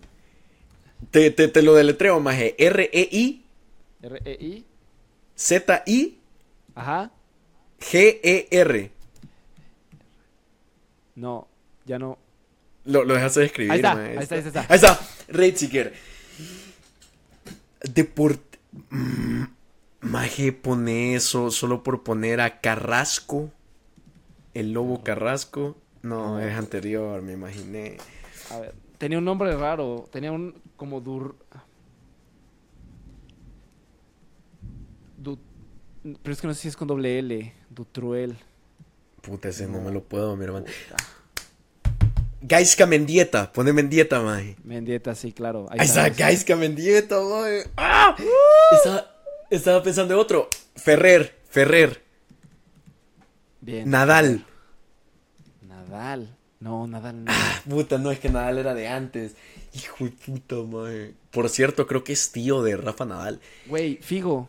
[1.14, 2.56] Te, te, te lo deletreo, maje.
[2.58, 3.44] R-E-I
[4.02, 4.66] R-E-I.
[5.36, 6.18] Z-I
[6.74, 7.12] Ajá.
[7.78, 8.90] G-E-R.
[11.14, 11.46] No,
[11.84, 12.18] ya no.
[12.84, 14.60] Lo, lo dejaste de escribir, Ahí está, ahí está, ahí está.
[14.68, 15.94] Ahí está, Reitziger.
[17.92, 18.42] Deport...
[18.90, 19.44] Mm,
[20.00, 23.52] Maje, pone eso solo por poner a Carrasco.
[24.52, 25.76] El lobo Carrasco.
[26.02, 27.98] No, es anterior, me imaginé.
[28.50, 28.74] A ver.
[28.98, 30.08] Tenía un nombre raro.
[30.10, 31.34] Tenía un como dur.
[35.16, 35.38] Du-
[36.22, 37.52] Pero es que no sé si es con doble L.
[37.70, 38.36] Dutruel.
[39.22, 40.66] Puta, ese no, me lo puedo, mi hermano.
[42.42, 44.56] Gaiska Mendieta, pone Mendieta, maje.
[44.62, 45.66] Mendieta, sí, claro.
[45.70, 46.24] Ahí Ahí está, está.
[46.24, 47.64] Gaiska Mendieta, maje.
[47.78, 48.14] ¡Ah!
[48.72, 49.10] Estaba,
[49.48, 50.50] estaba pensando en otro.
[50.76, 52.02] Ferrer, Ferrer.
[53.62, 53.88] Bien.
[53.88, 54.44] Nadal.
[55.66, 56.36] Nadal.
[56.60, 57.32] No, Nadal no.
[57.32, 59.36] Ah, puta, no, es que Nadal era de antes.
[59.74, 61.14] Hijo de puta, maje.
[61.30, 63.40] Por cierto, creo que es tío de Rafa Nadal.
[63.66, 64.48] Güey, Figo.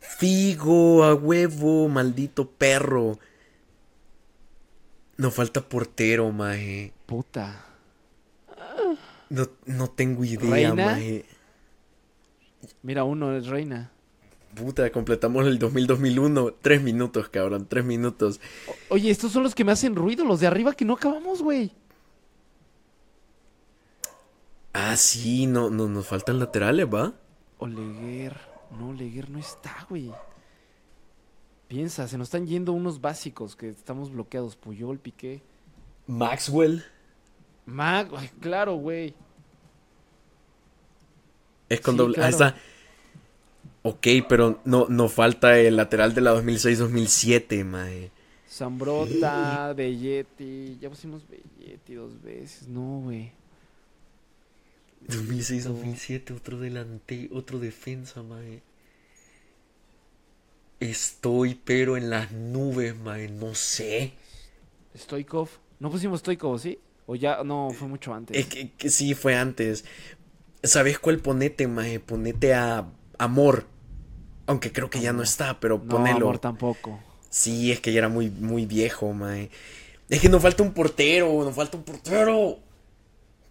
[0.00, 3.18] Figo, a huevo, maldito perro.
[5.16, 6.92] No falta portero, maje.
[7.06, 7.66] Puta.
[9.30, 10.74] No, no tengo idea, ¿Reina?
[10.86, 11.24] maje.
[12.82, 13.90] Mira, uno es reina.
[14.54, 16.54] Puta, completamos el 2000-2001.
[16.60, 18.40] Tres minutos, cabrón, tres minutos.
[18.66, 21.40] O- Oye, estos son los que me hacen ruido, los de arriba que no acabamos,
[21.42, 21.72] güey.
[24.72, 27.12] Ah, sí, no, no, nos faltan laterales, ¿va?
[27.58, 28.36] Oleguer.
[28.78, 30.10] No, Oleguer no está, güey.
[31.68, 34.56] Piensa, se nos están yendo unos básicos que estamos bloqueados.
[34.56, 35.42] Puyol, Piqué.
[36.06, 36.84] Maxwell.
[37.66, 39.14] Mag, ay, claro, güey.
[41.68, 42.14] Es con Sí, doble.
[42.14, 42.26] claro.
[42.26, 42.56] Ahí está.
[43.84, 48.10] Ok, pero no, nos falta el lateral de la 2006-2007, mae.
[48.48, 50.78] Zambrota, Belletti.
[50.80, 52.68] Ya pusimos Belletti dos veces.
[52.68, 53.32] No, güey.
[55.08, 58.62] 2006-2007, otro delante, otro defensa, mae.
[60.80, 64.14] Estoy, pero en las nubes, mae, no sé.
[64.96, 65.48] Stoikov.
[65.78, 66.78] No pusimos Stoikov, ¿sí?
[67.06, 68.36] O ya, no, fue mucho antes.
[68.36, 69.84] Es que, que sí, fue antes.
[70.62, 72.00] ¿Sabes cuál ponete, maje?
[72.00, 72.88] Ponete a
[73.18, 73.66] Amor.
[74.46, 76.26] Aunque creo que ya no está, pero No, ponelo.
[76.26, 77.00] amor, tampoco.
[77.30, 79.50] Sí, es que ya era muy, muy viejo, maje.
[80.08, 82.58] Es que nos falta un portero, nos falta un portero.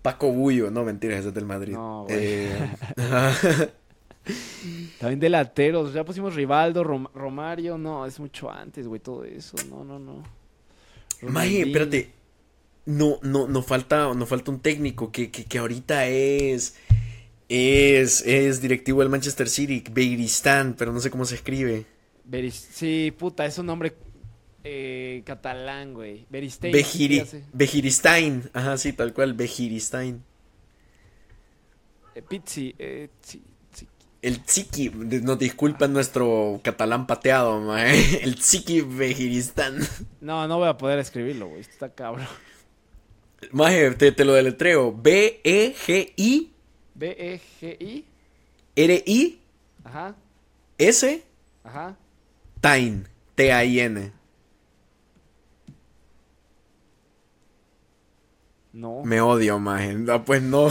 [0.02, 1.74] Paco Bullo, no, mentiras, ese es del Madrid.
[1.74, 2.18] No, güey.
[2.20, 2.70] Eh,
[5.00, 5.94] También delanteros.
[5.94, 7.78] Ya pusimos Rivaldo, Rom- Romario.
[7.78, 9.56] No, es mucho antes, güey, todo eso.
[9.70, 10.24] No, no, no.
[11.24, 12.12] Maje, espérate.
[12.86, 16.76] No, no, nos falta, nos falta un técnico que, que, que ahorita es.
[17.50, 21.86] Es, es directivo del Manchester City, Beiristán, pero no sé cómo se escribe.
[22.30, 23.94] Beris- Sí, puta, es un nombre
[24.64, 26.26] eh, catalán, güey.
[26.30, 26.74] Beristein.
[26.74, 27.24] Bejiri.
[27.54, 28.50] Bejiristain.
[28.54, 30.24] Ajá, sí, tal cual, Bejiristain.
[32.16, 33.10] Eh, Pizzi, eh.
[34.22, 37.94] El Tsiki, de- nos disculpan nuestro catalán pateado, mae.
[38.24, 39.80] El Tsiki Bejiristán.
[40.20, 41.62] No, no voy a poder escribirlo, güey.
[41.62, 42.28] Está cabrón.
[43.52, 44.92] Maje, te, te lo deletreo.
[44.92, 46.52] B-E-G-I-R-I-S
[48.76, 49.40] B-E-G-I.
[49.84, 50.16] Ajá,
[51.64, 51.98] ajá.
[52.60, 53.08] Tain.
[53.34, 54.12] T-A-I-N.
[58.74, 59.04] No.
[59.04, 59.98] Me odio, maje.
[60.10, 60.70] Ah, pues no.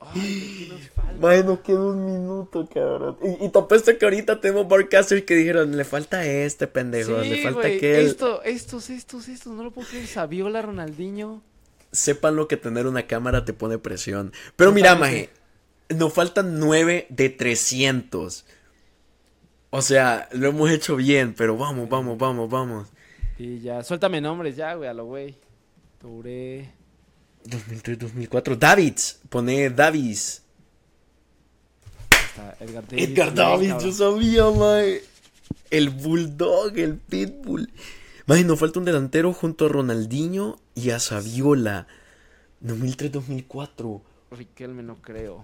[0.00, 1.20] Ay, ¿qué nos?
[1.20, 3.16] Maje, nos queda un minuto, cabrón.
[3.22, 7.42] Y, y te apuesto que ahorita tenemos barcasters que dijeron, le falta este pendejo, le
[7.42, 8.06] falta güey, aquel.
[8.06, 10.06] Esto, estos, estos, estos, no lo puedo creer.
[10.06, 11.42] Saviola, Ronaldinho.
[11.90, 14.32] Sepan lo que tener una cámara te pone presión.
[14.56, 15.30] Pero mira, maje,
[15.88, 18.44] nos faltan 9 de 300.
[19.70, 22.88] O sea, lo hemos hecho bien, pero vamos, vamos, vamos, vamos.
[23.38, 25.36] Y ya, suéltame nombres ya, güey, a lo güey.
[25.98, 26.70] Touré.
[27.44, 28.56] 2003, 2004.
[28.56, 30.42] Davids, pone Davis.
[32.10, 35.02] Está Edgar Davids, yo sabía, maje.
[35.70, 37.70] El Bulldog, el Pitbull.
[38.26, 41.86] Maje, nos falta un delantero junto a Ronaldinho y a Saviola.
[42.60, 44.02] 2003, 2004.
[44.30, 45.42] Riquelme no creo.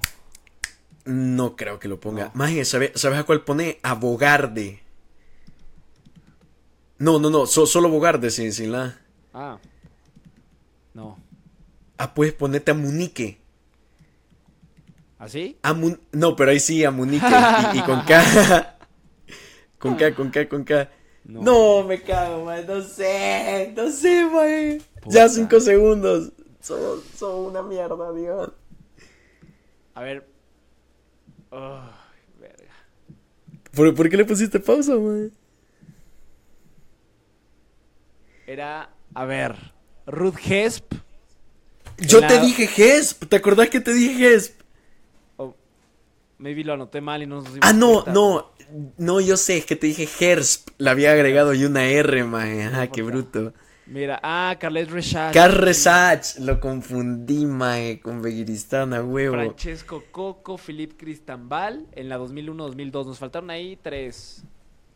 [1.04, 2.26] No creo que lo ponga.
[2.26, 2.30] No.
[2.34, 3.78] Maje, ¿sabe- ¿sabes a cuál pone?
[3.82, 4.82] A Bogarde.
[6.98, 8.98] No, no, no, so- solo Bogarde sin, sin la.
[9.32, 9.58] Ah.
[10.94, 11.18] No.
[11.98, 13.38] Ah, puedes ponerte a Munique.
[15.18, 15.58] ¿Así?
[15.62, 17.26] A Mun- No, pero ahí sí, a Munique.
[17.74, 18.76] y, y con K.
[19.78, 20.90] con K, con K, con K.
[21.24, 21.42] No.
[21.42, 22.64] No, me cago, man.
[22.66, 24.82] No sé, no sé, man.
[25.02, 25.14] Puta.
[25.14, 26.32] Ya cinco segundos.
[26.60, 28.50] Son, son una mierda, Dios.
[29.94, 30.26] A ver.
[31.50, 31.90] Ay,
[32.40, 32.72] verga.
[33.74, 35.30] ¿Por, por qué le pusiste pausa, man?
[38.46, 39.56] Era, a ver,
[40.06, 40.94] Ruth Hesp.
[41.98, 43.24] Yo la- te dije Gesp.
[43.28, 44.60] ¿Te acordás que te dije Gesp?
[45.36, 45.54] o
[46.38, 48.12] maybe lo anoté mal y no nos Ah, no, cuenta.
[48.12, 48.50] no.
[48.96, 50.70] No, yo sé, es que te dije Hersp.
[50.78, 52.60] Le había agregado y una R, man.
[52.60, 53.38] Ajá, qué importa.
[53.40, 53.52] bruto.
[53.86, 55.34] Mira, ah, Carles Rechat.
[55.34, 56.38] Carresach.
[56.38, 59.34] Lo confundí, man, con Beguiristán a huevo.
[59.34, 63.06] Francesco Coco, Philippe Cristambal en la 2001-2002.
[63.06, 64.42] Nos faltaron ahí tres.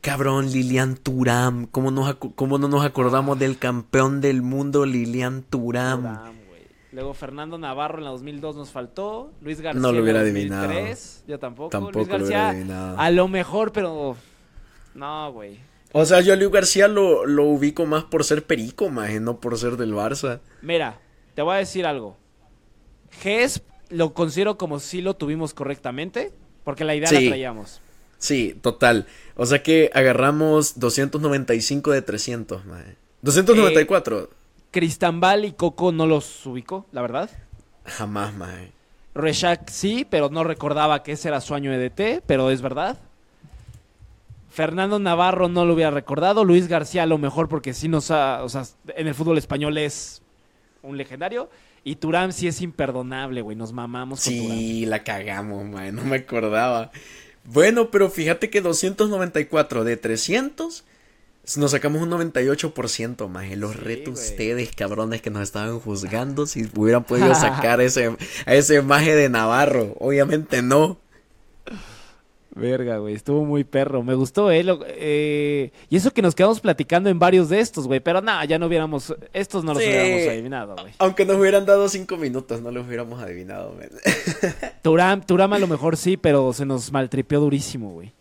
[0.01, 1.67] Cabrón, Lilian Turam.
[1.67, 6.19] ¿Cómo, nos ¿Cómo no nos acordamos del campeón del mundo, Lilian Turam?
[6.93, 9.33] Luego Fernando Navarro en la 2002 nos faltó.
[9.43, 10.63] Luis García No lo en hubiera la adivinado.
[10.69, 11.25] 2003.
[11.27, 11.71] Yo tampoco.
[11.71, 12.99] Tampoco Luis lo García hubiera adivinado.
[12.99, 14.17] a lo mejor, pero
[14.95, 15.59] no, güey.
[15.93, 19.39] O sea, yo a Luis García lo, lo ubico más por ser perico, man, no
[19.41, 20.41] por ser del Barça.
[20.63, 20.99] Mira,
[21.35, 22.17] te voy a decir algo.
[23.11, 26.33] Gesp lo considero como si lo tuvimos correctamente,
[26.65, 27.25] porque la idea Sí.
[27.25, 27.81] la traíamos.
[28.19, 29.07] Sí, total.
[29.37, 32.97] O sea que agarramos 295 de 300, man.
[33.23, 34.31] 294.
[34.71, 37.31] Cristambal y Coco no los ubicó, la verdad.
[37.85, 38.71] Jamás, man.
[39.14, 42.99] Reshak sí, pero no recordaba que ese era su año EDT, pero es verdad.
[44.51, 46.45] Fernando Navarro no lo hubiera recordado.
[46.45, 48.43] Luis García a lo mejor porque sí nos ha...
[48.43, 48.64] O sea,
[48.97, 50.23] en el fútbol español es
[50.83, 51.49] un legendario.
[51.85, 53.57] Y Turam sí es imperdonable, güey.
[53.57, 54.59] Nos mamamos con Turam.
[54.59, 55.95] Sí, la cagamos, man.
[55.95, 56.91] No me acordaba.
[57.51, 60.85] Bueno, pero fíjate que 294 de 300
[61.57, 63.57] nos sacamos un 98%, más.
[63.57, 68.55] Los Sí, reto ustedes, cabrones, que nos estaban juzgando si hubieran podido sacar ese, a
[68.55, 69.95] ese maje de Navarro.
[69.99, 70.99] Obviamente no.
[72.55, 73.15] Verga, güey.
[73.15, 74.03] Estuvo muy perro.
[74.03, 74.65] Me gustó, ¿eh?
[74.65, 78.01] Lo- eh, Y eso que nos quedamos platicando en varios de estos, güey.
[78.01, 79.15] Pero nada, ya no hubiéramos...
[79.33, 79.89] Estos no los Sí.
[79.89, 80.93] hubiéramos adivinado, güey.
[80.99, 83.89] Aunque nos hubieran dado 5 minutos, no los hubiéramos adivinado, man.
[84.83, 88.13] Turam, Turam a lo mejor sí, pero se nos maltripeó durísimo, güey.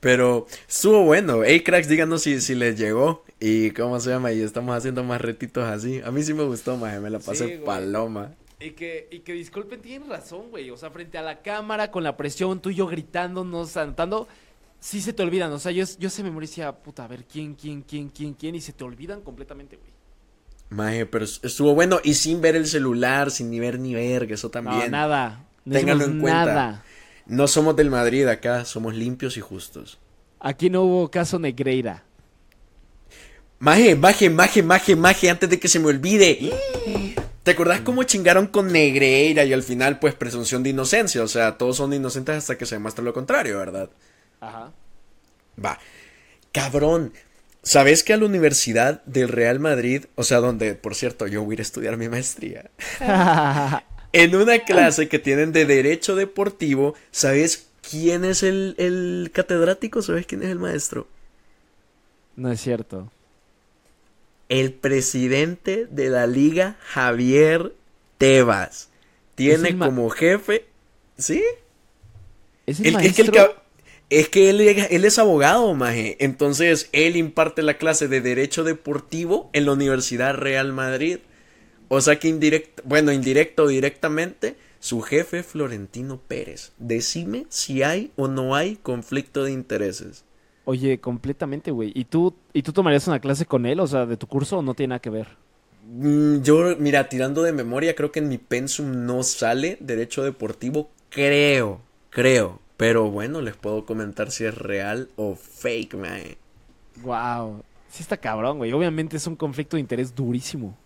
[0.00, 1.42] Pero estuvo bueno.
[1.44, 3.24] Hey, cracks, díganos si, si les llegó.
[3.40, 4.30] Y cómo se llama.
[4.32, 6.00] Y estamos haciendo más retitos así.
[6.04, 7.00] A mí sí me gustó, maje.
[7.00, 7.64] Me la pasé Sí, güey.
[7.64, 8.32] paloma.
[8.60, 10.70] Y que, y que disculpen, tienen razón, güey.
[10.70, 14.26] O sea, frente a la cámara, con la presión, tú y yo gritándonos, anotando,
[14.80, 15.52] sí se te olvidan.
[15.52, 18.54] O sea, yo, yo se decía, puta, a ver, ¿quién, quién, quién, quién, quién?
[18.54, 19.90] Y se te olvidan completamente, güey.
[20.70, 24.50] Maje, pero estuvo bueno y sin ver el celular, sin ni ver ni verga, eso
[24.50, 24.78] también.
[24.78, 25.46] No, nada.
[25.64, 26.44] No Ténganlo en cuenta.
[26.44, 26.84] Nada.
[27.26, 29.98] No somos del Madrid acá, somos limpios y justos.
[30.40, 32.04] Aquí no hubo caso Negreira.
[33.60, 36.52] Maje, maje, maje, maje, maje, antes de que se me olvide.
[37.48, 41.22] ¿Te acordás cómo chingaron con Negreira y al final, pues, presunción de inocencia?
[41.22, 43.88] O sea, todos son inocentes hasta que se demuestre lo contrario, ¿verdad?
[44.38, 44.70] Ajá.
[45.64, 45.78] Va.
[46.52, 47.14] Cabrón.
[47.62, 51.52] ¿Sabes que a la Universidad del Real Madrid, o sea, donde, por cierto, yo voy
[51.52, 52.70] a ir a estudiar mi maestría,
[54.12, 60.02] en una clase que tienen de Derecho Deportivo, ¿sabes quién es el, el catedrático?
[60.02, 61.08] ¿Sabes quién es el maestro?
[62.36, 63.10] no es cierto.
[64.48, 67.74] El presidente de la liga, Javier
[68.18, 68.88] Tebas.
[69.34, 70.64] Tiene como jefe.
[71.18, 71.42] ¿Sí?
[72.66, 73.32] ¿Es el El- es que, el maestro?
[73.32, 73.62] ca-
[74.10, 76.16] es que él, él es abogado, maje.
[76.20, 81.18] Entonces, él imparte la clase de Derecho Deportivo en la Universidad Real Madrid.
[81.88, 86.72] O sea que indirecto, bueno, indirecto o directamente, su jefe Florentino Pérez.
[86.78, 90.24] Decime si hay o no hay conflicto de intereses.
[90.70, 91.92] Oye, completamente, güey.
[91.94, 93.80] ¿Y tú, ¿Y tú tomarías una clase con él?
[93.80, 95.38] O sea, de tu curso o no tiene nada que ver.
[95.82, 100.90] Mm, Yo, mira, tirando de memoria, creo que en mi pensum no sale Derecho Deportivo.
[101.08, 102.60] Creo, creo.
[102.76, 106.38] Pero bueno, les puedo comentar si es real o fake, maje.
[106.96, 107.64] Wow.
[107.88, 108.72] Sí está cabrón, güey.
[108.72, 110.76] Obviamente es un conflicto de interés durísimo.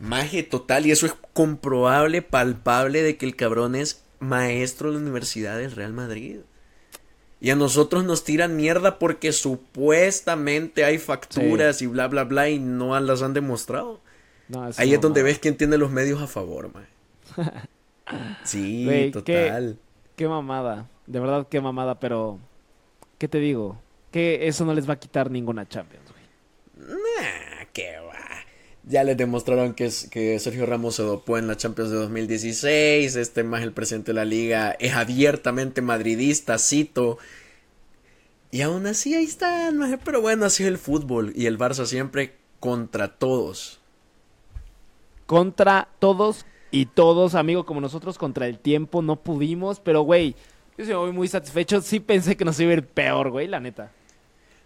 [0.00, 5.02] Maje total, y eso es comprobable, palpable de que el cabrón es maestro de la
[5.02, 6.40] Universidad del Real Madrid.
[7.40, 12.58] Y a nosotros nos tiran mierda porque supuestamente hay facturas y bla bla bla y
[12.58, 14.00] no las han demostrado.
[14.48, 16.88] No, Ahí es donde ves quién tiene los medios a favor, maje.
[18.42, 19.10] Sí, ¿qué?
[19.12, 19.78] total.
[20.16, 20.88] Qué mamada.
[21.06, 22.40] De verdad, qué mamada, pero...
[23.18, 23.80] ¿Qué te digo?
[24.10, 26.88] Que eso no les va a quitar ninguna Champions, güey.
[26.88, 27.98] Nah, qué.
[28.90, 33.14] Ya les demostraron que, es, que Sergio Ramos se dopó en la Champions de 2016.
[33.14, 37.16] Este más el presidente de la liga es abiertamente madridista, cito.
[38.50, 41.32] Y aún así ahí están, pero bueno, así es el fútbol.
[41.36, 43.78] Y el Barça siempre contra todos.
[45.26, 50.34] Contra todos y todos, amigo, como nosotros contra el tiempo no pudimos, pero güey,
[50.76, 51.80] yo sí me voy muy satisfecho.
[51.80, 53.92] Sí pensé que nos iba a ir peor, güey, la neta.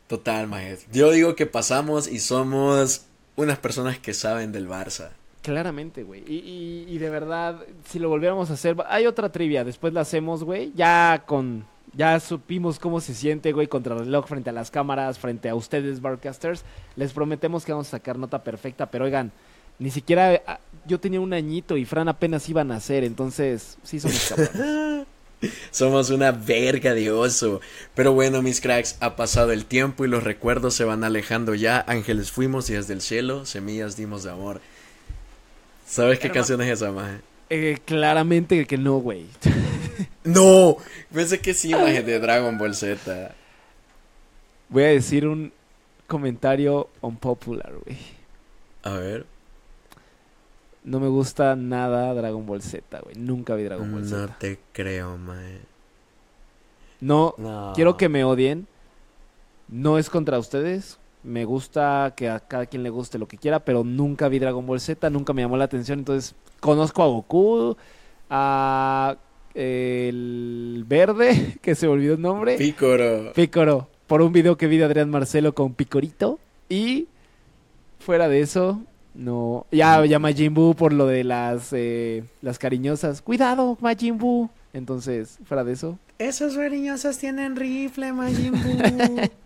[0.06, 0.78] Total, maje.
[0.90, 3.04] Yo digo que pasamos y somos
[3.36, 5.10] unas personas que saben del Barça.
[5.42, 6.22] Claramente, güey.
[6.26, 10.00] Y, y- y de verdad, si lo volviéramos a hacer, hay otra trivia, después la
[10.00, 10.72] hacemos, güey.
[10.74, 15.48] Ya con, ya supimos cómo se siente, güey, contra reloj frente a las cámaras, frente
[15.50, 16.64] a ustedes, barcasters.
[16.96, 19.32] Les prometemos que vamos a sacar nota perfecta, pero oigan,
[19.78, 24.00] ni siquiera ah, yo tenía un añito y Fran apenas iba a nacer, entonces sí
[24.00, 25.06] somos cabrones.
[25.70, 27.60] Somos una verga de oso.
[27.94, 31.84] Pero bueno, mis cracks, ha pasado el tiempo y los recuerdos se van alejando ya.
[31.86, 34.60] Ángeles fuimos y desde el cielo, semillas dimos de amor.
[35.86, 37.18] ¿Sabes qué Herma- canción es esa, maje?
[37.50, 39.26] Eh, claramente que no, güey.
[40.24, 40.78] No,
[41.12, 43.34] pensé que sí, maje, de Dragon Ball Z.
[44.70, 45.52] Voy a decir un
[46.06, 47.98] comentario unpopular, güey.
[48.82, 49.26] A ver.
[50.84, 53.16] No me gusta nada Dragon Ball Z, güey.
[53.16, 54.36] Nunca vi Dragon Ball No Z.
[54.38, 55.60] te creo, maje.
[57.00, 57.72] No, No.
[57.74, 58.66] quiero que me odien.
[59.68, 60.98] No es contra ustedes.
[61.22, 64.66] Me gusta que a cada quien le guste lo que quiera, pero nunca vi Dragon
[64.66, 65.98] Ball Z, nunca me llamó la atención.
[66.00, 67.76] Entonces, conozco a Goku,
[68.28, 69.16] a
[69.54, 73.32] el verde, que se olvidó el nombre, Pícoro.
[73.32, 76.38] Picoro, por un video que vi de Adrián Marcelo con Picorito.
[76.68, 77.06] Y
[78.00, 78.82] fuera de eso,
[79.14, 79.66] no.
[79.70, 83.22] Ya, ya Majin Buu por lo de las, eh, las cariñosas.
[83.22, 84.50] Cuidado, Majin Buu.
[84.72, 89.30] Entonces, fuera de eso, Esos cariñosos tienen rifle, Majin Buu.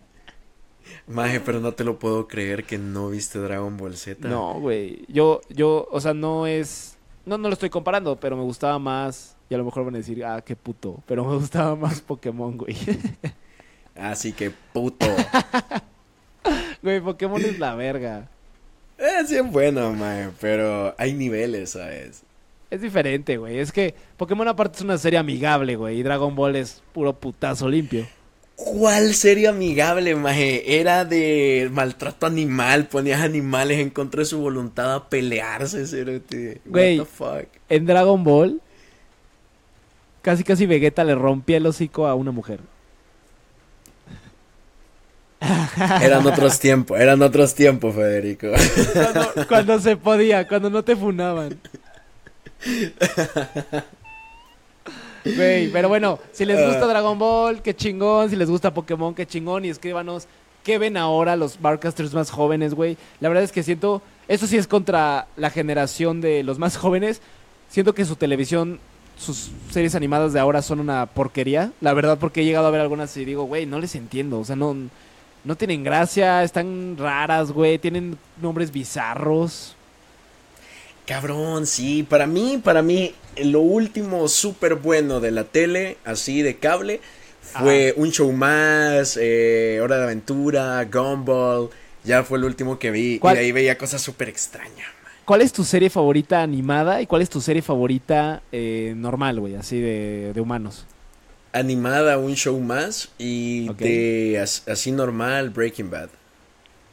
[1.07, 4.27] Maje, pero no te lo puedo creer que no viste Dragon Ball Z.
[4.27, 5.05] No, güey.
[5.07, 6.97] Yo, yo, o sea, no es.
[7.25, 9.35] No, no lo estoy comparando, pero me gustaba más.
[9.49, 11.01] Y a lo mejor van a decir, ah, qué puto.
[11.07, 12.75] Pero me gustaba más Pokémon, güey.
[13.95, 15.05] Así que puto.
[16.81, 18.29] Güey, Pokémon es la verga.
[18.99, 22.23] Es bien bueno, mae, pero hay niveles, ¿sabes?
[22.69, 23.59] Es diferente, güey.
[23.59, 25.99] Es que Pokémon aparte es una serie amigable, güey.
[25.99, 28.05] Y Dragon Ball es puro putazo limpio.
[28.55, 30.79] ¿Cuál serie amigable, maje?
[30.79, 35.85] Era de maltrato animal, ponías animales en contra de su voluntad a pelearse.
[36.65, 36.99] Güey.
[36.99, 37.47] What the fuck?
[37.69, 38.61] En Dragon Ball,
[40.21, 42.59] casi casi Vegeta le rompía el hocico a una mujer.
[46.01, 48.47] Eran otros tiempos, eran otros tiempos, Federico.
[48.93, 51.57] Cuando, cuando se podía, cuando no te funaban.
[55.23, 56.87] Güey, pero bueno, si les gusta Ah.
[56.87, 58.29] Dragon Ball, qué chingón.
[58.29, 59.65] Si les gusta Pokémon, qué chingón.
[59.65, 60.27] Y escríbanos
[60.63, 62.97] qué ven ahora los barcasters más jóvenes, güey.
[63.19, 67.21] La verdad es que siento, eso sí es contra la generación de los más jóvenes.
[67.69, 68.79] Siento que su televisión,
[69.17, 71.71] sus series animadas de ahora son una porquería.
[71.81, 74.39] La verdad, porque he llegado a ver algunas y digo, güey, no les entiendo.
[74.39, 74.75] O sea, no,
[75.43, 77.77] no tienen gracia, están raras, güey.
[77.77, 79.75] Tienen nombres bizarros.
[81.05, 86.57] Cabrón, sí, para mí, para mí, lo último súper bueno de la tele, así de
[86.57, 87.01] cable,
[87.41, 91.71] fue un show más, eh, Hora de Aventura, Gumball,
[92.03, 94.87] ya fue el último que vi y ahí veía cosas súper extrañas.
[95.25, 99.55] ¿Cuál es tu serie favorita animada y cuál es tu serie favorita eh, normal, güey?
[99.55, 100.85] Así de, de humanos.
[101.51, 106.09] Animada, un show más y de as- así normal, Breaking Bad.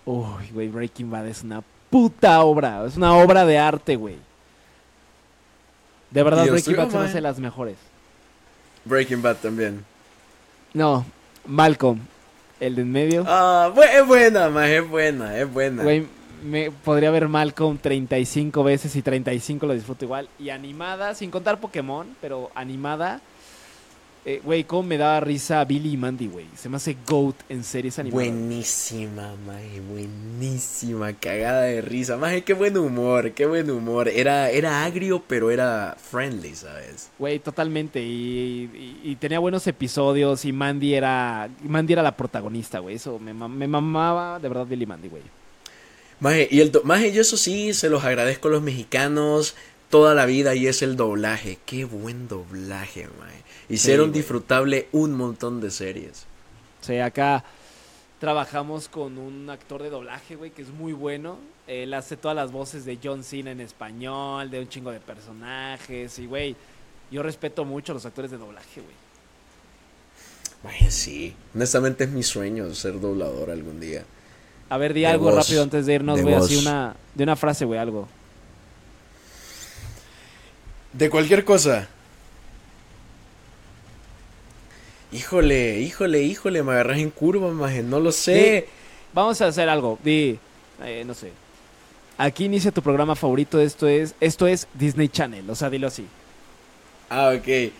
[0.06, 2.84] Uy, güey, Breaking Bad es una puta obra.
[2.86, 4.16] Es una obra de arte, güey.
[6.10, 7.76] De verdad, Dios Breaking Bad se hace las mejores.
[8.84, 9.84] Breaking Bad también.
[10.72, 11.04] No,
[11.44, 12.00] Malcolm,
[12.60, 13.24] el de en medio.
[13.26, 15.82] Ah, es buena, más es buena, es buena.
[15.82, 16.06] Güey,
[16.44, 20.28] me podría ver Malcolm 35 veces y 35 lo disfruto igual.
[20.38, 23.20] Y animada, sin contar Pokémon, pero animada.
[24.26, 26.46] Eh, Güey, cómo me daba risa Billy y Mandy, güey.
[26.56, 28.26] Se me hace GOAT en series animadas.
[28.28, 32.16] Buenísima, maje, buenísima, cagada de risa.
[32.16, 34.08] Maje, qué buen humor, qué buen humor.
[34.08, 37.08] Era, era agrio, pero era friendly, ¿sabes?
[37.18, 38.02] Güey, totalmente.
[38.02, 38.68] Y,
[39.04, 40.44] y- y tenía buenos episodios.
[40.44, 41.48] Y Mandy era.
[41.62, 42.96] Mandy era la protagonista, güey.
[42.96, 45.22] Eso me, mam- me mamaba de verdad Billy y Mandy, güey.
[46.18, 49.54] Maje, y el maje, yo eso sí, se los agradezco a los mexicanos
[49.90, 51.58] toda la vida y es el doblaje.
[51.66, 53.35] Qué buen doblaje, maje.
[53.68, 54.20] Hicieron güey.
[54.20, 56.26] disfrutable un montón de series.
[56.80, 57.44] Sea, acá
[58.20, 61.38] trabajamos con un actor de doblaje, güey, que es muy bueno.
[61.66, 66.18] Él hace todas las voces de John Cena en español, de un chingo de personajes.
[66.18, 66.54] Y, güey,
[67.10, 69.06] yo respeto mucho a los actores de doblaje, güey.
[70.90, 71.34] Sí.
[71.54, 74.04] Honestamente es mi sueño ser doblador algún día.
[74.68, 76.34] A ver, di De algo voz, rápido antes de irnos, güey.
[76.34, 78.08] Así una, de una frase, güey, algo.
[80.92, 81.88] De cualquier cosa.
[85.12, 88.66] Híjole, híjole, híjole, me agarras en curva, maje, no lo sé.
[89.12, 89.98] Vamos a hacer algo.
[90.02, 90.38] Di,
[90.84, 91.30] eh, no sé.
[92.18, 93.60] Aquí inicia tu programa favorito.
[93.60, 95.48] Esto es, esto es Disney Channel.
[95.48, 96.06] O sea, dilo así.
[97.08, 97.72] Ah, ok.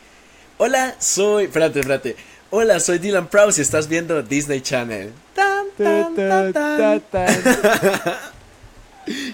[0.59, 1.45] Hola, soy.
[1.45, 2.17] Espérate, espérate.
[2.51, 5.13] Hola, soy Dylan Prowse y estás viendo Disney Channel.
[5.35, 7.29] Tan, tan, tan, tan.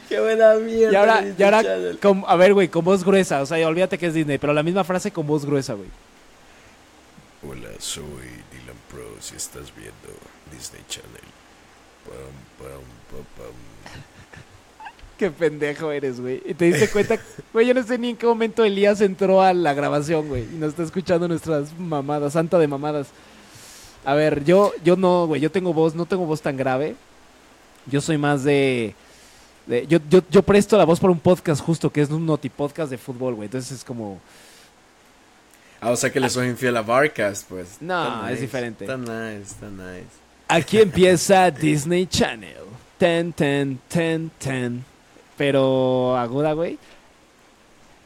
[0.08, 0.92] Qué buena mierda.
[0.92, 1.62] Y ahora, Disney y ahora
[2.00, 3.42] con- a ver, güey, con voz gruesa.
[3.42, 5.88] O sea, olvídate que es Disney, pero la misma frase con voz gruesa, güey.
[7.48, 8.04] Hola, soy
[8.52, 10.18] Dylan Pros y estás viendo
[10.52, 11.10] Disney Channel.
[12.04, 12.80] Pam, pam,
[13.10, 13.54] pam, pam.
[15.18, 16.40] Qué pendejo eres, güey.
[16.44, 17.18] Y te diste cuenta,
[17.52, 20.42] güey, yo no sé ni en qué momento Elías entró a la grabación, güey.
[20.44, 23.08] Y nos está escuchando nuestras mamadas, santa de mamadas.
[24.04, 26.96] A ver, yo, yo no, güey, yo tengo voz, no tengo voz tan grave.
[27.86, 28.94] Yo soy más de...
[29.66, 32.90] de- yo, yo, yo presto la voz para un podcast justo, que es un notipodcast
[32.90, 33.46] de fútbol, güey.
[33.46, 34.20] Entonces es como...
[35.84, 37.78] Ah, o sea que le soy infiel a Barcast, pues.
[37.80, 38.84] No, Está es nice, diferente.
[38.84, 40.06] Está nice, está nice.
[40.46, 42.62] Aquí empieza Disney Channel.
[42.98, 44.84] Ten, ten, ten, ten.
[45.36, 46.78] Pero aguda, güey.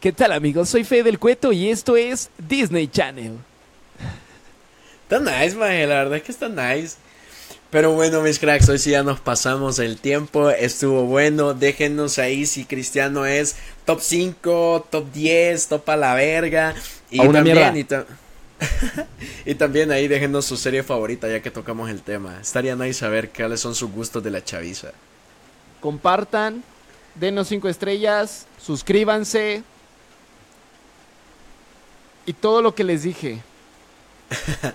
[0.01, 0.71] ¿Qué tal, amigos?
[0.71, 3.33] Soy Fede del Cueto y esto es Disney Channel.
[5.03, 6.97] Está nice, maje, la verdad es que está nice.
[7.71, 11.53] Pero bueno, mis cracks, hoy sí ya nos pasamos el tiempo, estuvo bueno.
[11.53, 16.75] Déjenos ahí si Cristiano es top 5, top 10, top a la verga.
[17.11, 17.79] Y A una también, mierda.
[17.79, 18.07] y, ta-
[19.47, 22.39] y también ahí déjenos su serie favorita ya que tocamos el tema.
[22.41, 24.93] Estaría nice saber cuáles son sus gustos de la chaviza.
[25.81, 26.63] Compartan,
[27.15, 29.63] denos cinco estrellas, suscríbanse.
[32.25, 33.41] Y todo lo que les dije.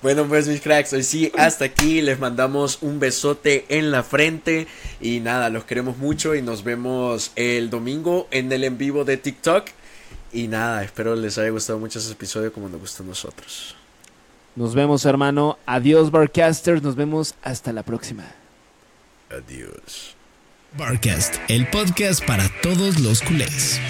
[0.00, 4.66] Bueno, pues mis cracks, hoy sí, hasta aquí les mandamos un besote en la frente
[5.02, 9.18] y nada, los queremos mucho y nos vemos el domingo en el en vivo de
[9.18, 9.66] TikTok.
[10.32, 13.74] Y nada, espero les haya gustado mucho este episodio como nos gustó a nosotros.
[14.56, 15.58] Nos vemos, hermano.
[15.66, 16.82] Adiós, Barcasters.
[16.82, 18.24] Nos vemos hasta la próxima.
[19.30, 20.16] Adiós.
[20.76, 23.80] Barcast, el podcast para todos los culés.